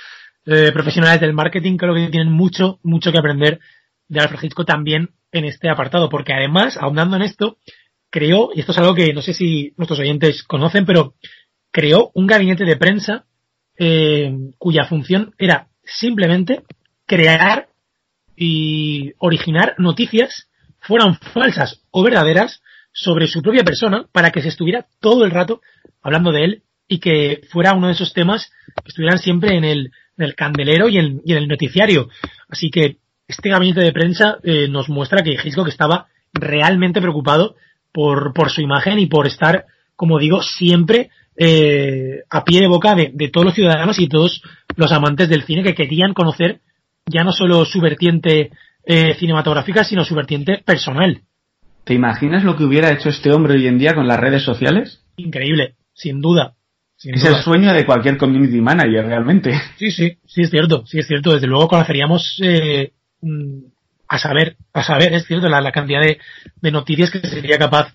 [0.45, 3.59] eh, profesionales del marketing creo que tienen mucho, mucho que aprender
[4.09, 7.57] de Alfred también en este apartado, porque además, ahondando en esto,
[8.11, 11.15] creó, y esto es algo que no sé si nuestros oyentes conocen, pero
[11.71, 13.25] creó un gabinete de prensa
[13.79, 16.63] eh, cuya función era simplemente
[17.07, 17.69] crear
[18.37, 20.49] y originar noticias,
[20.81, 22.63] fueran falsas o verdaderas,
[22.93, 25.61] sobre su propia persona para que se estuviera todo el rato
[26.03, 28.51] hablando de él y que fuera uno de esos temas
[28.83, 29.93] que estuvieran siempre en el,
[30.35, 32.09] candelero y en, el noticiario.
[32.49, 37.55] Así que este gabinete de prensa eh, nos muestra que Hitchcock estaba realmente preocupado
[37.93, 41.11] por, por su imagen y por estar, como digo, siempre
[41.43, 44.43] eh, a pie de boca de, todos los ciudadanos y todos
[44.77, 46.61] los amantes del cine que querían conocer
[47.07, 48.51] ya no solo su vertiente
[48.85, 51.23] eh, cinematográfica, sino su vertiente personal.
[51.85, 55.03] ¿Te imaginas lo que hubiera hecho este hombre hoy en día con las redes sociales?
[55.17, 56.57] Increíble, sin duda.
[57.03, 59.59] es el sueño de cualquier community manager, realmente.
[59.79, 61.33] Sí, sí, sí es cierto, sí es cierto.
[61.33, 63.61] Desde luego conoceríamos eh, mm,
[64.09, 67.95] a saber, a saber, es cierto, la, cantidad de, noticias que sería capaz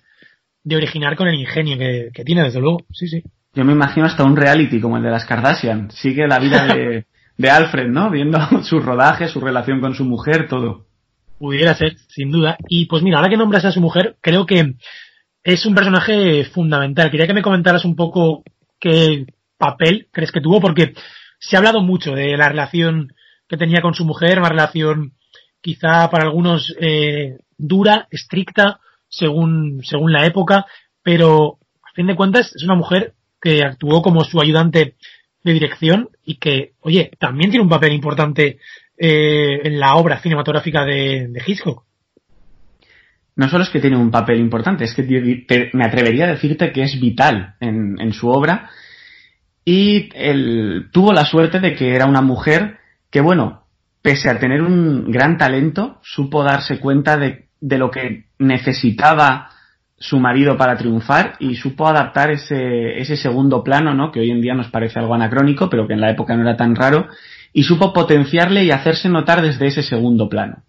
[0.64, 2.84] de originar con el ingenio que, tiene, desde luego.
[2.92, 3.22] Sí, sí.
[3.56, 5.90] Yo me imagino hasta un reality como el de las Kardashian.
[5.90, 7.06] Sigue la vida de,
[7.38, 8.10] de Alfred, ¿no?
[8.10, 10.84] Viendo su rodaje, su relación con su mujer, todo.
[11.38, 12.58] Pudiera ser, sin duda.
[12.68, 14.74] Y pues mira, ahora que nombras a su mujer, creo que
[15.42, 17.10] es un personaje fundamental.
[17.10, 18.42] Quería que me comentaras un poco
[18.78, 19.24] qué
[19.56, 20.92] papel crees que tuvo, porque
[21.38, 23.14] se ha hablado mucho de la relación
[23.48, 25.12] que tenía con su mujer, una relación
[25.62, 30.66] quizá para algunos eh, dura, estricta, según, según la época,
[31.02, 33.14] pero a fin de cuentas es una mujer
[33.46, 34.96] que actuó como su ayudante
[35.44, 38.58] de dirección y que, oye, también tiene un papel importante
[38.98, 41.84] eh, en la obra cinematográfica de, Hitchcock.
[43.36, 45.04] No solo es que tiene un papel importante, es que
[45.74, 48.68] me atrevería a decirte que es vital en, su obra.
[49.64, 52.78] Y él tuvo la suerte de que era una mujer
[53.12, 53.68] que, bueno,
[54.02, 59.50] pese a tener un gran talento, supo darse cuenta de, de lo que necesitaba
[59.98, 64.12] su marido para triunfar y supo adaptar ese, ese segundo plano, ¿no?
[64.12, 66.56] Que hoy en día nos parece algo anacrónico, pero que en la época no era
[66.56, 67.08] tan raro,
[67.52, 70.62] y supo potenciarle y hacerse notar desde ese segundo plano.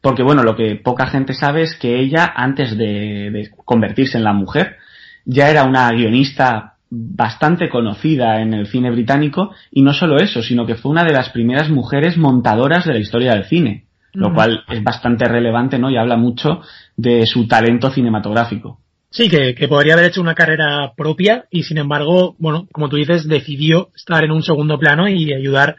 [0.00, 4.32] Porque bueno, lo que poca gente sabe es que ella, antes de, convertirse en la
[4.32, 4.76] mujer,
[5.24, 10.66] ya era una guionista bastante conocida en el cine británico y no solo eso, sino
[10.66, 13.84] que fue una de las primeras mujeres montadoras de la historia del cine,
[14.18, 15.90] lo cual es bastante relevante, ¿no?
[15.90, 16.60] Y habla mucho
[16.96, 18.80] de su talento cinematográfico.
[19.10, 22.96] Sí, que, que, podría haber hecho una carrera propia y sin embargo, bueno, como tú
[22.96, 25.76] dices, decidió estar en un segundo plano y ayudar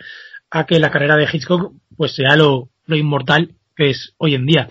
[0.51, 4.69] a que la carrera de Hitchcock pues sea lo, inmortal que es hoy en día.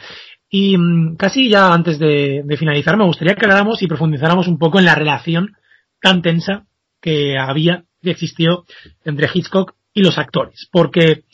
[0.50, 4.78] Y mm, casi ya antes de, finalizar me gustaría que habláramos y profundizáramos un poco
[4.78, 5.56] en la relación
[6.00, 6.66] tan tensa
[7.00, 8.64] que había y existió
[9.04, 10.68] entre Hitchcock y los actores.
[10.72, 11.24] Porque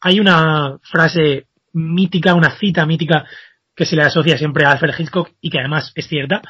[0.00, 3.26] hay una frase mítica, una cita mítica
[3.74, 6.42] que se le asocia siempre a Alfred Hitchcock y que además es cierta,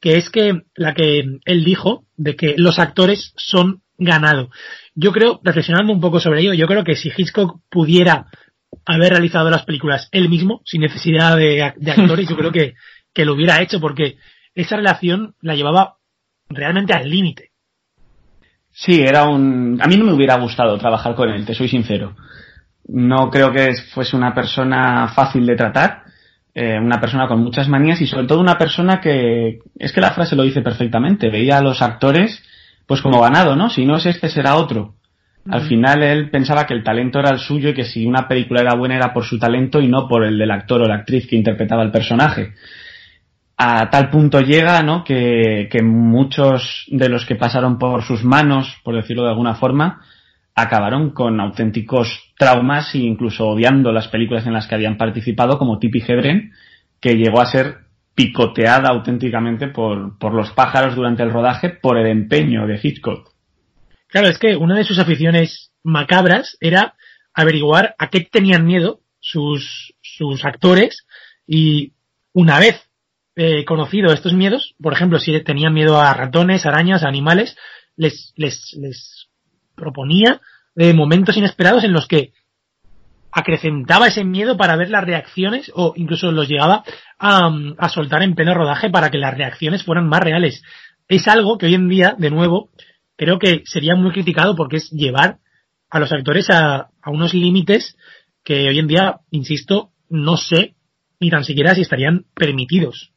[0.00, 4.50] que es que la que él dijo de que los actores son ganado.
[4.94, 8.26] Yo creo, reflexionando un poco sobre ello, yo creo que si Hitchcock pudiera
[8.84, 12.74] haber realizado las películas él mismo, sin necesidad de, actores, yo creo que,
[13.12, 14.18] que lo hubiera hecho porque
[14.54, 15.96] esa relación la llevaba
[16.48, 17.50] realmente al límite.
[18.70, 19.78] Sí, era un...
[19.82, 22.14] A mí no me hubiera gustado trabajar con él, te soy sincero.
[22.88, 26.04] No creo que fuese una persona fácil de tratar,
[26.54, 29.60] eh, una persona con muchas manías y sobre todo una persona que...
[29.78, 32.42] Es que la frase lo dice perfectamente, veía a los actores
[32.86, 33.68] pues como ganado, ¿no?
[33.68, 34.94] Si no es este, será otro.
[35.50, 38.60] Al final él pensaba que el talento era el suyo y que si una película
[38.60, 41.26] era buena era por su talento y no por el del actor o la actriz
[41.26, 42.54] que interpretaba el personaje.
[43.56, 45.04] A tal punto llega, ¿no?
[45.04, 50.02] Que, que muchos de los que pasaron por sus manos, por decirlo de alguna forma,
[50.60, 55.78] acabaron con auténticos traumas e incluso odiando las películas en las que habían participado, como
[55.78, 56.52] Tippi Hedren,
[57.00, 57.78] que llegó a ser
[58.14, 63.32] picoteada auténticamente por, por los pájaros durante el rodaje por el empeño de Hitchcock.
[64.08, 66.94] Claro, es que una de sus aficiones macabras era
[67.32, 71.06] averiguar a qué tenían miedo sus, sus actores
[71.46, 71.92] y
[72.32, 72.88] una vez
[73.36, 77.56] eh, conocido estos miedos, por ejemplo, si tenían miedo a ratones, arañas, animales,
[77.96, 79.17] les, les, les
[79.78, 80.40] proponía
[80.76, 82.32] eh, momentos inesperados en los que
[83.32, 86.84] acrecentaba ese miedo para ver las reacciones o incluso los llegaba
[87.18, 90.62] a, soltar en pleno rodaje para que las reacciones fueran más reales.
[91.08, 92.70] Es algo que hoy en día, de nuevo,
[93.16, 95.38] creo que sería muy criticado porque es llevar
[95.90, 97.96] a los actores a, unos límites
[98.44, 100.74] que hoy en día, insisto, no sé
[101.20, 103.12] ni tan siquiera si estarían permitidos.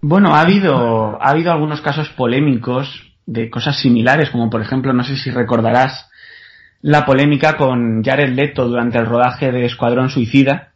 [0.00, 5.04] Bueno, ha habido, ha habido algunos casos polémicos de cosas similares, como por ejemplo, no
[5.04, 6.10] sé si recordarás
[6.82, 10.72] la polémica con Jared Leto durante el rodaje de Escuadrón Suicida.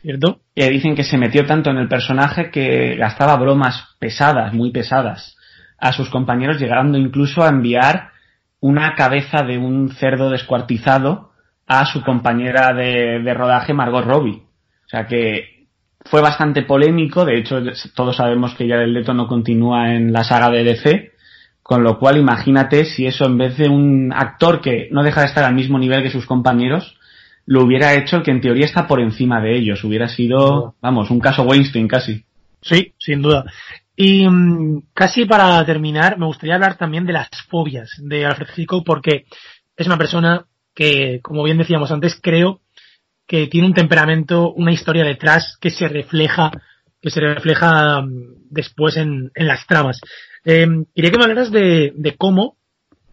[0.00, 0.40] ¿Cierto?
[0.56, 5.36] Que dicen que se metió tanto en el personaje que gastaba bromas pesadas, muy pesadas,
[5.78, 8.12] a sus compañeros, llegando incluso a enviar
[8.60, 11.32] una cabeza de un cerdo descuartizado
[11.66, 14.42] a su compañera de, rodaje, Margot Robbie.
[14.86, 15.66] O sea que
[16.04, 17.60] fue bastante polémico, de hecho
[17.94, 21.11] todos sabemos que Jared Leto no continúa en la saga de DC,
[21.62, 25.28] con lo cual imagínate si eso en vez de un actor que no deja de
[25.28, 26.98] estar al mismo nivel que sus compañeros,
[27.46, 31.10] lo hubiera hecho el que en teoría está por encima de ellos, hubiera sido, vamos,
[31.10, 32.24] un caso Weinstein casi.
[32.60, 33.44] Sí, sin duda.
[33.96, 38.84] Y mm, casi para terminar, me gustaría hablar también de las fobias de Alfred Hitchcock
[38.84, 39.26] porque
[39.76, 42.60] es una persona que, como bien decíamos antes, creo
[43.26, 46.50] que tiene un temperamento, una historia detrás que se refleja,
[47.00, 50.00] que se refleja mm, después en, las tramas.
[50.42, 52.56] Quería que me hablaras de, cómo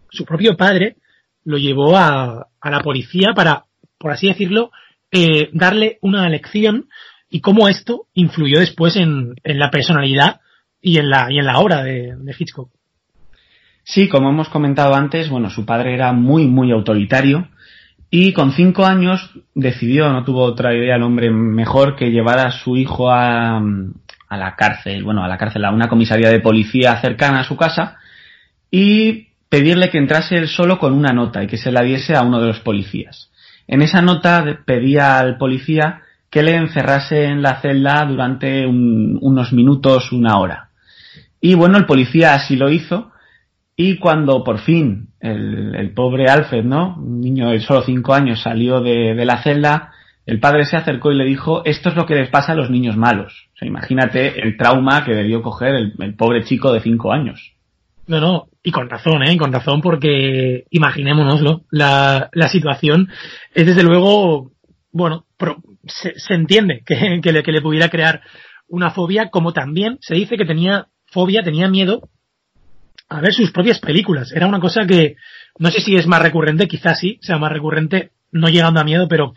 [0.09, 0.97] su propio padre
[1.43, 3.65] lo llevó a, la policía para,
[3.97, 4.71] por así decirlo,
[5.11, 6.87] eh, darle una lección
[7.29, 10.41] y cómo esto influyó después en, en la personalidad
[10.81, 12.71] y en la, y en la obra de, de Hitchcock.
[13.83, 17.47] Sí, como hemos comentado antes, bueno, su padre era muy, muy autoritario
[18.11, 22.51] y con cinco años decidió, no tuvo otra idea el hombre mejor que llevar a
[22.51, 23.61] su hijo a,
[24.29, 27.57] a la cárcel, bueno, a la cárcel, a una comisaría de policía cercana a su
[27.57, 27.97] casa
[28.71, 32.21] y pedirle que entrase él solo con una nota y que se la diese a
[32.21, 33.31] uno de los policías.
[33.67, 40.11] En esa nota pedía al policía que le encerrase en la celda durante unos minutos,
[40.11, 40.69] una hora.
[41.41, 43.11] Y bueno, el policía así lo hizo.
[43.75, 46.97] Y cuando por fin el, pobre Alfred, ¿no?
[46.97, 49.91] Un niño de solo cinco años salió de, la celda,
[50.29, 52.69] el padre se acercó y le dijo, esto es lo que les pasa a los
[52.69, 53.49] niños malos.
[53.55, 57.53] O sea, imagínate el trauma que debió coger el, pobre chico de cinco años.
[58.05, 59.35] No, no, y con razón, ¿eh?
[59.37, 63.09] Con razón porque imaginémonoslo, la, situación
[63.55, 64.51] es desde luego,
[64.91, 65.25] bueno,
[65.87, 68.21] se, entiende que, que le pudiera crear
[68.67, 72.07] una fobia, como también se dice que tenía fobia, tenía miedo
[73.09, 74.31] a ver sus propias películas.
[74.31, 75.15] Era una cosa que
[75.57, 79.07] no sé si es más recurrente, quizás sí, sea más recurrente, no llegando a miedo,
[79.07, 79.33] pero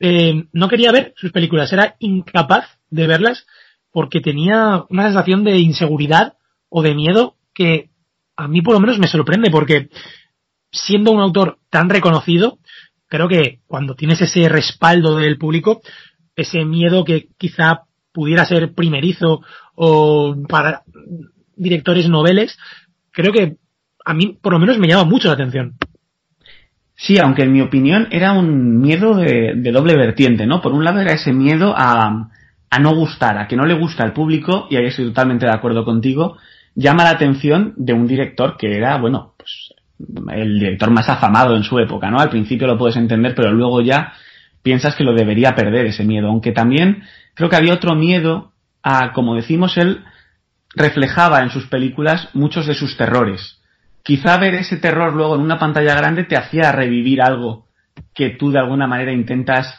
[0.00, 1.72] eh, no quería ver sus películas.
[1.72, 3.46] Era incapaz de verlas
[3.90, 6.34] porque tenía una sensación de inseguridad
[6.68, 7.90] o de miedo que
[8.36, 9.88] a mí por lo menos me sorprende porque
[10.70, 12.58] siendo un autor tan reconocido,
[13.08, 15.80] creo que cuando tienes ese respaldo del público,
[16.36, 17.82] ese miedo que quizá
[18.12, 19.40] pudiera ser primerizo
[19.74, 20.82] o para
[21.56, 22.56] directores noveles,
[23.10, 23.56] creo que
[24.04, 25.76] a mí por lo menos me llama mucho la atención.
[27.00, 30.60] Sí, aunque en mi opinión era un miedo de, doble vertiente, ¿no?
[30.60, 32.28] Por un lado era ese miedo a,
[32.68, 35.52] a, no gustar, a que no le gusta al público, y ahí estoy totalmente de
[35.52, 36.38] acuerdo contigo,
[36.74, 39.74] llama la atención de un director que era, bueno, pues
[40.34, 42.18] el director más afamado en su época, ¿no?
[42.18, 44.12] Al principio lo puedes entender, pero luego ya
[44.64, 48.50] piensas que lo debería perder ese miedo, aunque también creo que había otro miedo
[48.82, 50.02] a, como decimos, él
[50.74, 53.57] reflejaba en sus películas muchos de sus terrores.
[54.08, 57.66] Quizá ver ese terror luego en una pantalla grande te hacía revivir algo
[58.14, 59.78] que tú de alguna manera intentas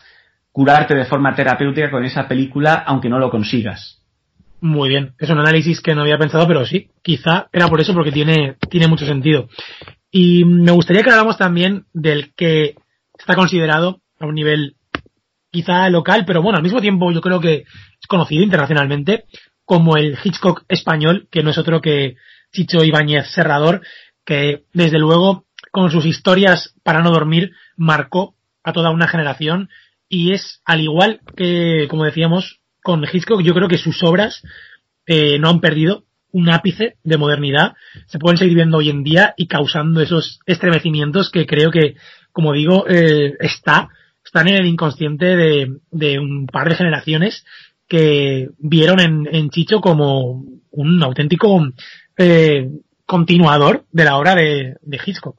[0.51, 4.03] curarte de forma terapéutica con esa película, aunque no lo consigas.
[4.61, 7.95] Muy bien, es un análisis que no había pensado, pero sí, quizá era por eso,
[7.95, 9.49] porque tiene, tiene mucho sentido.
[10.11, 12.75] Y me gustaría que habláramos también del que
[13.17, 14.75] está considerado a un nivel
[15.49, 17.63] quizá local, pero bueno, al mismo tiempo yo creo que
[17.99, 19.23] es conocido internacionalmente
[19.65, 22.15] como el Hitchcock español, que no es otro que
[22.51, 23.81] Chicho Ibáñez Serrador,
[24.29, 29.69] que desde luego con sus historias para no dormir marcó a toda una generación
[30.07, 34.43] y es al igual que, como decíamos, con Hitchcock, yo creo que sus obras
[35.07, 37.73] eh, no han perdido un ápice de modernidad,
[38.05, 41.95] se pueden seguir viendo hoy en día y causando esos estremecimientos que creo que,
[42.31, 43.89] como digo, eh, está
[44.23, 47.43] están en el inconsciente de, un par de generaciones
[47.87, 51.67] que vieron en, Chicho como un auténtico
[52.15, 52.69] eh,
[53.09, 55.35] continuador de la obra de, Hitchcock.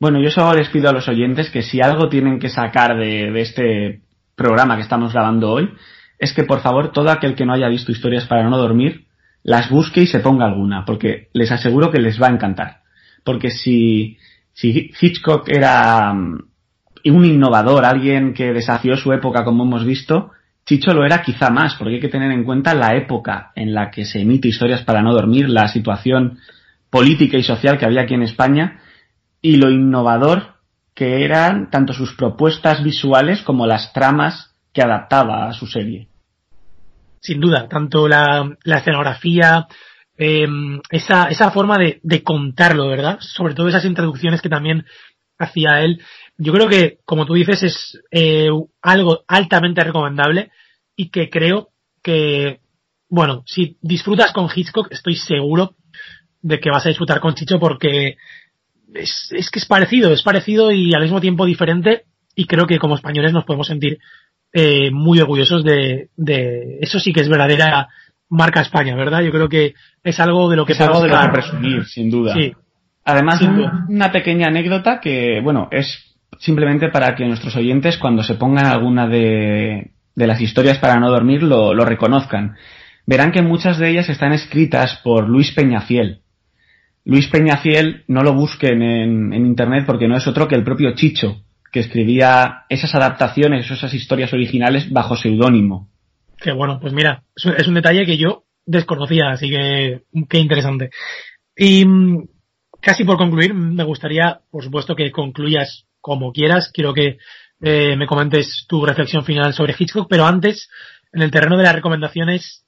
[0.00, 3.40] Bueno, yo solo les pido a los oyentes que si algo tienen que sacar de,
[3.40, 4.02] este
[4.34, 5.70] programa que estamos grabando hoy,
[6.18, 9.06] es que por favor todo aquel que no haya visto historias para no dormir,
[9.44, 12.82] las busque y se ponga alguna, porque les aseguro que les va a encantar.
[13.22, 14.18] Porque si,
[14.52, 20.32] si Hitchcock era un innovador, alguien que desafió su época como hemos visto,
[20.68, 23.90] Chicho lo era quizá más, porque hay que tener en cuenta la época en la
[23.90, 26.40] que se emite historias para no dormir, la situación
[26.90, 28.82] política y social que había aquí en España
[29.40, 30.56] y lo innovador
[30.92, 36.08] que eran tanto sus propuestas visuales como las tramas que adaptaba a su serie.
[37.18, 39.68] Sin duda, tanto la, escenografía,
[40.18, 43.16] em, esa, forma de, de contarlo, ¿verdad?
[43.20, 44.84] Sobre todo esas introducciones que también
[45.38, 46.02] hacía él.
[46.38, 48.48] Yo creo que, como tú dices, es eh,
[48.80, 50.50] algo altamente recomendable
[50.94, 51.70] y que creo
[52.02, 52.60] que,
[53.08, 55.74] bueno, si disfrutas con Hitchcock, estoy seguro
[56.40, 58.16] de que vas a disfrutar con Chicho porque
[58.94, 62.04] es, es que es parecido, es parecido y al mismo tiempo diferente
[62.36, 63.98] y creo que como españoles nos podemos sentir
[64.52, 67.88] eh, muy orgullosos de, de, eso sí que es verdadera
[68.28, 69.22] marca España, ¿verdad?
[69.22, 69.74] Yo creo que
[70.04, 72.34] es algo de lo que es algo de lo que presumir, sin duda.
[72.34, 72.52] Sí.
[73.04, 73.40] Además,
[73.88, 76.07] una pequeña anécdota que, bueno, es
[76.38, 81.42] simplemente para que nuestros oyentes, cuando se pongan alguna de, las historias para no dormir,
[81.42, 82.56] lo, reconozcan.
[83.06, 86.20] Verán que muchas de ellas están escritas por Luis Peñafiel.
[87.04, 91.42] Luis Peñafiel no lo busquen en, internet porque no es otro que el propio Chicho,
[91.72, 95.88] que escribía esas adaptaciones, esas historias originales bajo seudónimo.
[96.36, 100.90] Que bueno, pues mira, es un detalle que yo desconocía, así que qué interesante.
[101.56, 102.28] Y mm,
[102.80, 106.70] casi por concluir, me gustaría, por supuesto, que concluyas como quieras.
[106.72, 107.18] Quiero que
[107.60, 110.68] eh, me comentes tu reflexión final sobre Hitchcock, pero antes,
[111.12, 112.64] en el terreno de las recomendaciones,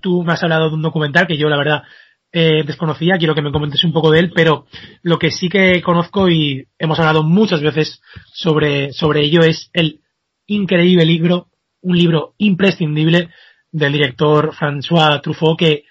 [0.00, 1.82] tú me has hablado de un documental que yo, la verdad,
[2.30, 4.66] eh, desconocía, quiero que me comentes un poco de él, pero
[5.02, 8.02] lo que sí que conozco y hemos hablado muchas veces
[8.32, 10.00] sobre, sobre ello es el
[10.46, 11.48] increíble libro,
[11.80, 13.30] un libro imprescindible
[13.72, 15.84] del director François Truffaut, que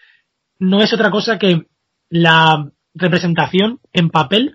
[0.59, 1.65] no es otra cosa que
[2.09, 4.53] la representación en papel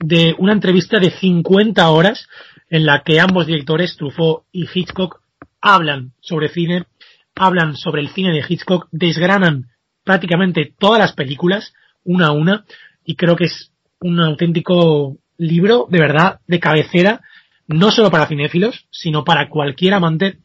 [0.00, 2.26] de una entrevista de 50 horas
[2.70, 5.20] en la que ambos directores, Truffaut y Hitchcock,
[5.60, 6.86] hablan sobre cine,
[7.34, 9.66] hablan sobre el cine de Hitchcock, desgranan
[10.04, 12.64] prácticamente todas las películas, una a una,
[13.04, 17.20] y creo que es un auténtico libro, de verdad, de cabecera,
[17.66, 20.38] no solo para cinéfilos, sino para cualquier amante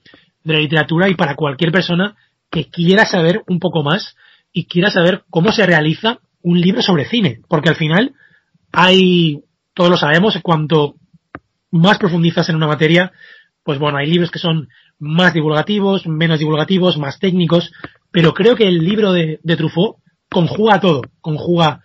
[0.43, 2.15] de la literatura y para cualquier persona
[2.51, 4.15] que quiera saber un poco más
[4.51, 8.13] y quiera saber cómo se realiza un libro sobre cine, porque al final
[8.75, 9.41] hay,
[9.73, 10.95] todos lo sabemos, cuanto
[11.71, 13.11] más profundizas en una materia,
[13.63, 14.69] pues bueno, hay libros que son
[14.99, 17.71] más divulgativos, menos divulgativos, más técnicos,
[18.11, 19.97] pero creo que el libro de, Truffaut
[20.29, 21.83] conjuga todo, conjuga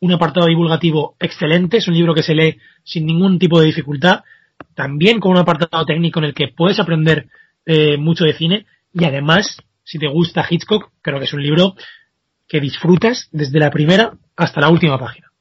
[0.00, 4.20] un apartado divulgativo excelente, es un libro que se lee sin ningún tipo de dificultad,
[4.74, 7.28] también con un apartado técnico en el que puedes aprender
[7.66, 11.74] eh, mucho de cine y además, si te gusta Hitchcock, creo que es un libro
[12.48, 15.31] que disfrutas desde la primera hasta la última página.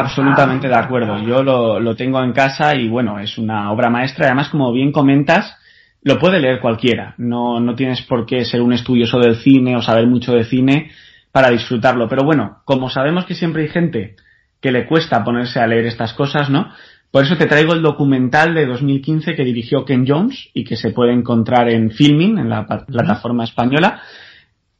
[0.00, 1.18] Absolutamente de acuerdo.
[1.22, 4.26] Yo lo, lo tengo en casa y bueno, es una obra maestra.
[4.26, 5.56] Además, como bien comentas,
[6.02, 7.14] lo puede leer cualquiera.
[7.18, 10.90] No, no tienes por qué ser un estudioso del cine o saber mucho de cine
[11.32, 12.08] para disfrutarlo.
[12.08, 14.16] Pero bueno, como sabemos que siempre hay gente
[14.60, 16.70] que le cuesta ponerse a leer estas cosas, ¿no?
[17.10, 20.90] Por eso te traigo el documental de 2015 que dirigió Ken Jones y que se
[20.90, 24.02] puede encontrar en Filming, en la plataforma española.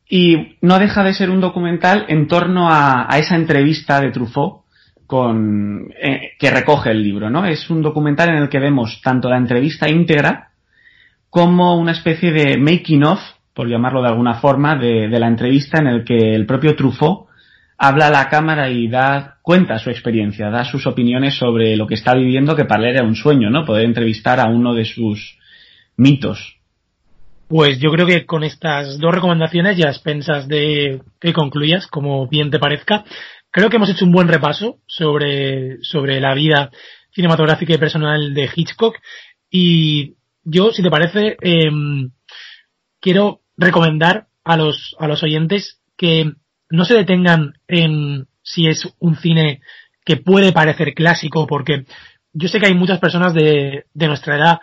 [0.09, 4.64] Y no deja de ser un documental en torno a, esa entrevista de Truffaut
[5.07, 7.45] con, eh, que recoge el libro, ¿no?
[7.47, 10.51] Es un documental en el que vemos tanto la entrevista íntegra
[11.31, 13.21] como una especie de making of,
[13.53, 17.27] por llamarlo de alguna forma, de, la entrevista en el que el propio Truffaut
[17.77, 21.95] habla a la cámara y da cuenta su experiencia, da sus opiniones sobre lo que
[21.95, 23.65] está viviendo, que para él era un sueño, ¿no?
[23.65, 25.39] Poder entrevistar a uno de sus
[25.97, 26.57] mitos.
[27.49, 32.51] Pues yo creo que con estas dos recomendaciones ya expensas de que concluyas, como bien
[32.51, 33.05] te parezca,
[33.55, 36.73] creo que hemos hecho un buen repaso sobre, sobre la vida
[37.13, 38.97] cinematográfica y personal de Hitchcock.
[39.49, 42.11] Y yo, si te parece, em,
[43.01, 46.33] quiero recomendar a los, a los oyentes que
[46.69, 49.61] no se detengan en si es un cine
[50.05, 51.85] que puede parecer clásico, porque
[52.33, 54.59] yo sé que hay muchas personas de, de nuestra edad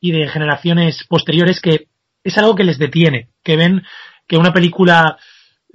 [0.00, 1.88] y de generaciones posteriores que
[2.22, 3.82] es algo que les detiene, que ven
[4.28, 5.18] que una película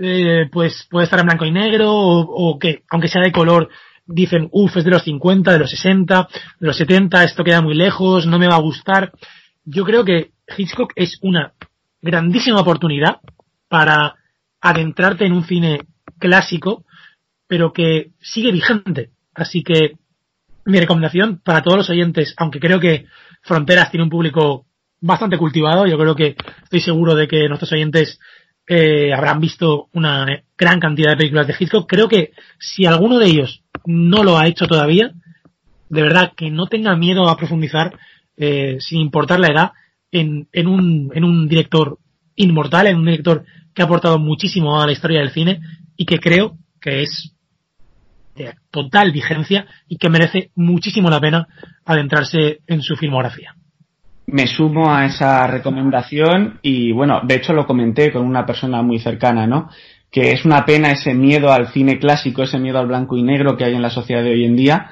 [0.01, 3.69] eh, pues puede estar en blanco y negro o, o, que aunque sea de color
[4.05, 6.27] dicen uff es de los 50, de los 60,
[6.59, 9.11] de los 70, esto queda muy lejos, no me va a gustar
[9.65, 11.53] yo creo que Hitchcock es una
[12.01, 13.19] grandísima oportunidad
[13.67, 14.15] para
[14.59, 15.81] adentrarte en un cine
[16.19, 16.85] clásico,
[17.47, 19.11] pero que sigue vigente.
[19.33, 19.97] Así que
[20.65, 23.05] mi recomendación para todos los oyentes, aunque creo que
[23.43, 24.65] Fronteras tiene un público
[24.99, 28.19] bastante cultivado, yo creo que estoy seguro de que nuestros oyentes
[28.73, 30.25] eh, habrán visto una
[30.57, 31.89] gran cantidad de películas de Hitchcock.
[31.89, 35.11] Creo que si alguno de ellos no lo ha hecho todavía,
[35.89, 37.99] de verdad que no tenga miedo a profundizar
[38.37, 39.71] eh, sin importar la edad,
[40.09, 41.97] en, en, un, en un director
[42.37, 43.43] inmortal, en un director
[43.73, 45.59] que ha aportado muchísimo a la historia del cine
[45.97, 47.33] y que creo que es
[48.35, 51.45] de total vigencia y que merece muchísimo la pena
[51.83, 53.53] adentrarse en su filmografía.
[54.31, 58.97] Me sumo a esa recomendación y bueno, de hecho lo comenté con una persona muy
[58.99, 59.69] cercana, ¿no?
[60.09, 63.57] Que es una pena ese miedo al cine clásico, ese miedo al blanco y negro
[63.57, 64.91] que hay en la sociedad de hoy en día.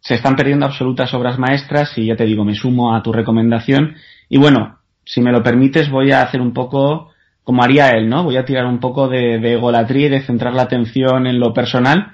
[0.00, 3.96] Se están perdiendo absolutas obras maestras y ya te digo, me sumo a tu recomendación.
[4.28, 7.10] Y bueno, si me lo permites, voy a hacer un poco
[7.42, 8.22] como haría él, ¿no?
[8.22, 11.52] Voy a tirar un poco de, de egolatría y de centrar la atención en lo
[11.52, 12.12] personal.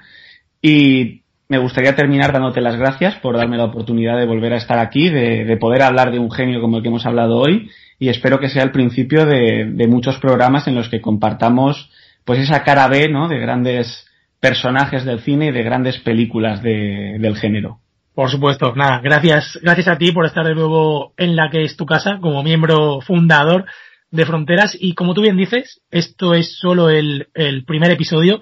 [0.61, 4.79] Y me gustaría terminar dándote las gracias por darme la oportunidad de volver a estar
[4.79, 7.69] aquí, de, poder hablar de un genio como el que hemos hablado hoy.
[7.99, 11.89] Y espero que sea el principio de, muchos programas en los que compartamos
[12.23, 13.27] pues esa cara B, ¿no?
[13.27, 14.07] De grandes
[14.39, 17.79] personajes del cine y de grandes películas del género.
[18.15, 21.75] Por supuesto, nada, gracias, gracias a ti por estar de nuevo en la que es
[21.75, 23.65] tu casa como miembro fundador
[24.09, 28.41] de Fronteras y como tú bien dices, esto es solo el, el primer episodio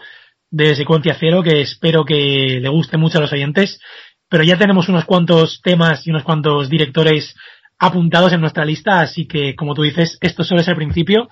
[0.54, 3.82] de Secuencia Cero que espero que le guste mucho a los oyentes,
[4.30, 7.36] pero ya tenemos unos cuantos temas y unos cuantos directores
[7.80, 11.28] apuntados en nuestra lista, así que como tú dices, esto solo es el principio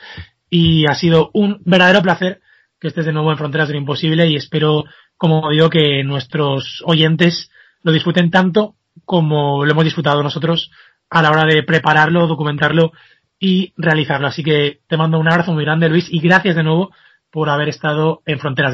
[0.49, 2.41] y ha sido un verdadero placer
[2.79, 4.85] que estés de nuevo en Fronteras de lo Imposible y espero,
[5.17, 7.51] como digo, que nuestros oyentes
[7.83, 8.73] lo disfruten tanto
[9.05, 10.71] como lo hemos disfrutado nosotros
[11.11, 12.91] a la hora de prepararlo, documentarlo
[13.39, 14.25] y realizarlo.
[14.25, 16.91] Así que te mando un abrazo muy grande, Luis, y gracias de nuevo
[17.31, 18.73] por haber estado en Fronteras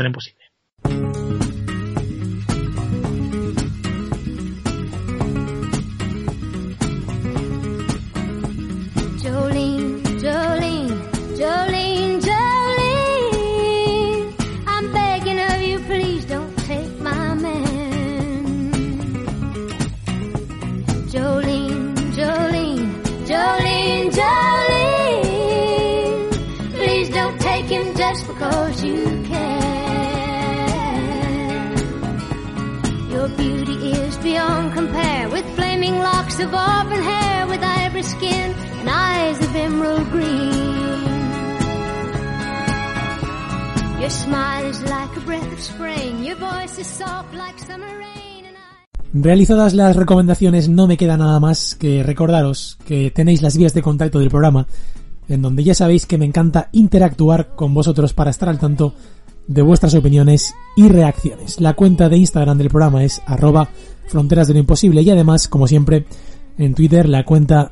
[28.82, 29.38] de lo Imposible.
[49.14, 53.82] Realizadas las recomendaciones, no me queda nada más que recordaros que tenéis las vías de
[53.82, 54.68] contacto del programa,
[55.30, 58.94] en donde ya sabéis que me encanta interactuar con vosotros para estar al tanto
[59.48, 61.60] de vuestras opiniones y reacciones.
[61.60, 63.70] La cuenta de Instagram del programa es arroba
[64.08, 66.06] fronteras de lo imposible y además, como siempre,
[66.58, 67.72] en Twitter la cuenta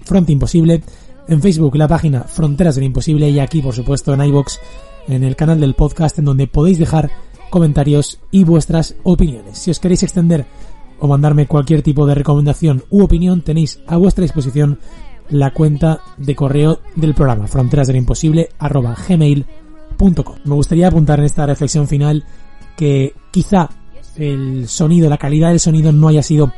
[0.00, 0.82] Front Imposible,
[1.28, 4.60] en Facebook la página Fronteras del Imposible y aquí, por supuesto, en iBox,
[5.08, 7.10] en el canal del podcast, en donde podéis dejar
[7.50, 9.58] comentarios y vuestras opiniones.
[9.58, 10.46] Si os queréis extender
[10.98, 14.78] o mandarme cualquier tipo de recomendación u opinión, tenéis a vuestra disposición
[15.30, 20.36] la cuenta de correo del programa fronterasdelimposible@gmail.com.
[20.44, 22.24] Me gustaría apuntar en esta reflexión final
[22.76, 23.70] que quizá
[24.16, 26.52] el sonido, la calidad del sonido no haya sido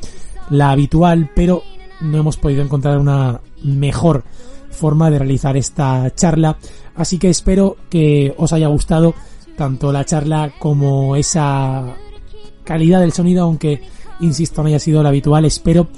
[0.51, 1.62] la habitual, pero
[2.01, 4.25] no hemos podido encontrar una mejor
[4.71, 6.57] forma de realizar esta charla.
[6.95, 9.14] Así que espero que os haya gustado
[9.57, 11.97] tanto la charla como esa
[12.64, 13.83] calidad del sonido, aunque
[14.21, 15.45] insisto no haya sido la habitual.
[15.45, 15.89] Espero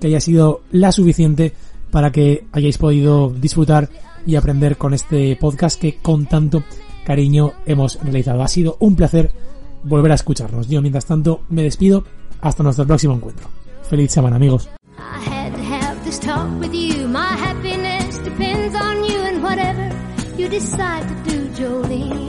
[0.00, 1.52] que haya sido la suficiente
[1.90, 3.88] para que hayáis podido disfrutar
[4.26, 6.62] y aprender con este podcast que con tanto
[7.04, 8.42] cariño hemos realizado.
[8.42, 9.32] Ha sido un placer
[9.84, 10.68] volver a escucharnos.
[10.68, 12.04] Yo mientras tanto me despido
[12.40, 13.48] hasta nuestro próximo encuentro.
[13.88, 14.68] Feliz semana amigos.
[20.48, 21.48] decide to
[21.88, 22.27] do.